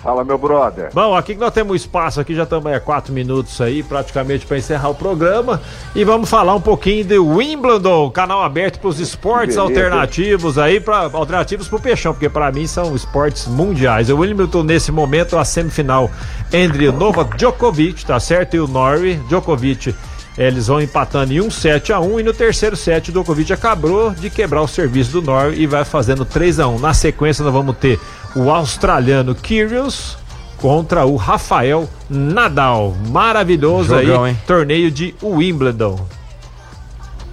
[0.02, 0.90] Fala, meu brother.
[0.94, 4.56] Bom, aqui que nós temos espaço aqui, já estamos há quatro minutos aí, praticamente para
[4.56, 5.60] encerrar o programa.
[5.94, 9.62] E vamos falar um pouquinho de Wimbledon, canal aberto para os esportes beleza.
[9.62, 14.08] alternativos aí, para alternativos para o peixão, porque para mim são esportes mundiais.
[14.08, 16.10] O Wimbledon, nesse momento, a semifinal
[16.52, 18.54] entre o Novak Djokovic, tá certo?
[18.54, 19.94] E o Norrie Djokovic.
[20.38, 24.12] Eles vão empatando em um 7 a 1 e no terceiro set o Djokovic acabou
[24.12, 26.78] de quebrar o serviço do Norrie e vai fazendo 3 a 1.
[26.78, 27.98] Na sequência nós vamos ter
[28.36, 30.16] o australiano Kyrgios
[30.56, 32.96] contra o Rafael Nadal.
[33.08, 34.38] Maravilhoso Jogão, aí, hein?
[34.46, 36.06] torneio de Wimbledon.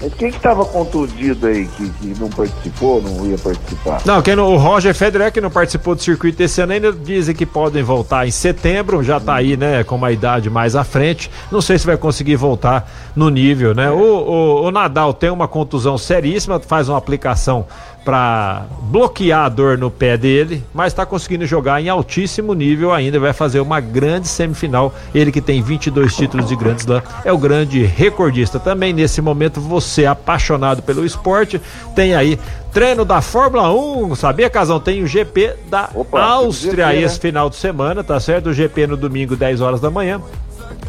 [0.05, 4.01] Mas quem que tava contundido aí, que, que não participou, não ia participar?
[4.05, 7.33] Não, quem não- o Roger Federer que não participou do circuito esse ano ainda dizem
[7.35, 11.31] que podem voltar em setembro, já tá aí, né, com uma idade mais à frente.
[11.51, 13.89] Não sei se vai conseguir voltar no nível, né?
[13.89, 17.65] O, o- o Nadal tem uma contusão seríssima, faz uma aplicação
[18.05, 23.19] para bloquear a dor no pé dele, mas está conseguindo jogar em altíssimo nível ainda,
[23.19, 24.93] vai fazer uma grande semifinal.
[25.13, 28.59] Ele que tem 22 títulos de Grand Slam, é o grande recordista.
[28.59, 31.59] Também nesse momento você apaixonado pelo esporte,
[31.95, 32.39] tem aí
[32.71, 34.79] treino da Fórmula 1, sabia, Casão?
[34.79, 37.05] Tem o GP da Opa, Áustria GP, né?
[37.05, 38.49] esse final de semana, tá certo?
[38.49, 40.21] O GP no domingo, 10 horas da manhã.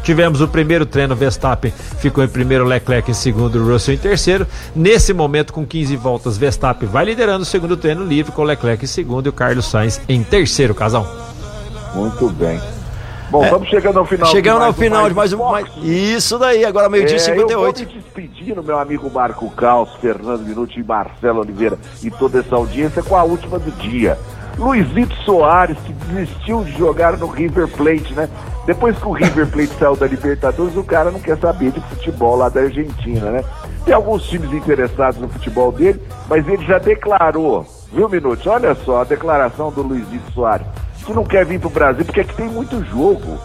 [0.03, 4.47] Tivemos o primeiro treino, Verstappen ficou em primeiro, Leclerc em segundo, Russell em terceiro.
[4.75, 8.87] Nesse momento, com 15 voltas, Verstappen vai liderando o segundo treino livre, com Leclerc em
[8.87, 11.05] segundo e o Carlos Sainz em terceiro, casal.
[11.93, 12.59] Muito bem.
[13.29, 14.27] Bom, estamos chegando ao final.
[14.31, 15.37] Chegando ao final de mais um.
[15.43, 17.79] Mais- Isso daí, agora meio-dia e É, Eu vou 58.
[17.79, 23.17] me despedindo, meu amigo Marco Caos, Fernando Minuti, Marcelo Oliveira e toda essa audiência com
[23.17, 24.17] a última do dia.
[24.57, 28.27] Luizito Soares, que desistiu de jogar no River Plate, né?
[28.65, 32.35] Depois que o River Plate saiu da Libertadores, o cara não quer saber de futebol
[32.35, 33.43] lá da Argentina, né?
[33.85, 38.49] Tem alguns times interessados no futebol dele, mas ele já declarou, viu, Minuti?
[38.49, 40.67] Olha só a declaração do Luizito Soares,
[41.05, 43.37] que não quer vir pro Brasil porque aqui tem muito jogo.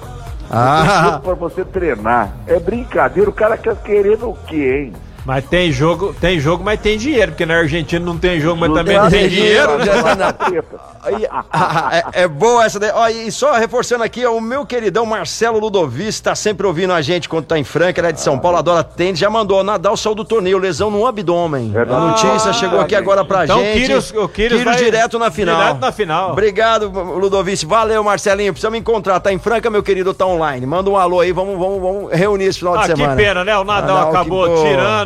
[0.50, 2.30] Ah, Pra você treinar.
[2.46, 4.92] É brincadeira, o cara quer querendo o quê, hein?
[5.24, 8.68] Mas tem jogo, tem jogo, mas tem dinheiro, porque na Argentina não tem jogo, mas
[8.70, 10.32] Não também tem não tem dinheiro, né?
[10.32, 10.80] Treta.
[11.04, 12.90] Aí, ah, é, é boa essa daí.
[12.94, 17.00] Ó, e só reforçando aqui, ó, o meu queridão Marcelo Ludovici tá sempre ouvindo a
[17.00, 19.62] gente quando tá em Franca, ele é de São Paulo, adora tênis, já mandou, ó,
[19.62, 21.72] Nadal saiu do torneio, lesão no abdômen.
[21.74, 22.58] É a notícia verdade.
[22.58, 23.80] chegou aqui agora pra Então, gente.
[23.80, 25.56] Quírios- o Quírios vai direto na final.
[25.56, 26.30] direto na final.
[26.32, 27.64] Obrigado, Ludovici.
[27.66, 28.52] Valeu, Marcelinho.
[28.52, 29.18] Precisa me encontrar.
[29.20, 30.66] Tá em Franca, meu querido, tá online.
[30.66, 33.16] Manda um alô aí, vamos, vamos, vamos reunir esse final Ah, de que semana.
[33.16, 33.56] pena, né?
[33.56, 34.62] O Nadal Nadal, acabou que-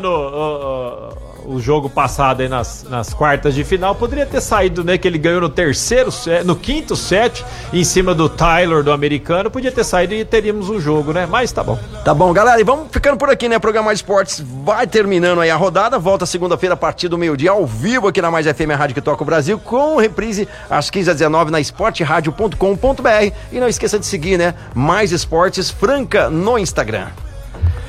[0.09, 3.94] ó, o jogo passado aí nas, nas quartas de final.
[3.94, 4.98] Poderia ter saído, né?
[4.98, 6.11] Que ele ganhou no terceiro,
[6.44, 9.50] no quinto set, em cima do Tyler, do americano.
[9.50, 11.26] Podia ter saído e teríamos um jogo, né?
[11.26, 11.78] Mas tá bom.
[12.04, 13.59] Tá bom, galera, e vamos ficando por aqui, né?
[13.59, 17.64] Programa Mais Esportes vai terminando aí a rodada, volta segunda-feira a partir do meio-dia, ao
[17.64, 21.50] vivo aqui na Mais FM, a rádio que toca o Brasil, com reprise às 15h19
[21.50, 23.32] na esporteradio.com.br.
[23.52, 24.54] E não esqueça de seguir, né?
[24.74, 27.07] Mais Esportes Franca no Instagram.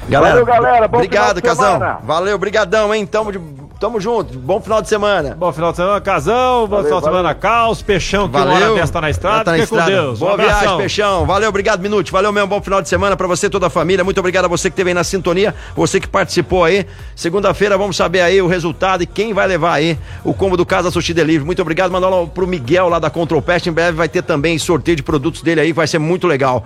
[0.09, 0.87] Valeu, galera.
[0.87, 1.79] Bom obrigado, Casão.
[2.03, 3.05] Valeu, brigadão, hein?
[3.05, 3.39] Tamo, de,
[3.79, 4.37] tamo junto.
[4.37, 5.35] Bom final de semana.
[5.37, 6.61] Bom final de semana, Casão.
[6.61, 7.39] Bom Valeu, final de semana, valeu.
[7.39, 7.81] Caos.
[7.81, 9.43] Peixão, que uma hora tá na estrada.
[9.43, 10.01] Tá na Fica com estrada.
[10.01, 10.19] Deus.
[10.19, 11.25] Boa um viagem, Peixão.
[11.25, 12.11] Valeu, obrigado, Minute.
[12.11, 14.03] Valeu mesmo, bom final de semana pra você e toda a família.
[14.03, 16.85] Muito obrigado a você que esteve aí na sintonia, você que participou aí.
[17.15, 20.89] Segunda-feira vamos saber aí o resultado e quem vai levar aí o combo do Casa
[20.89, 21.45] Sushi Delivery.
[21.45, 23.67] Muito obrigado, mandar pro Miguel lá da Control Pest.
[23.67, 26.65] Em breve vai ter também sorteio de produtos dele aí, vai ser muito legal.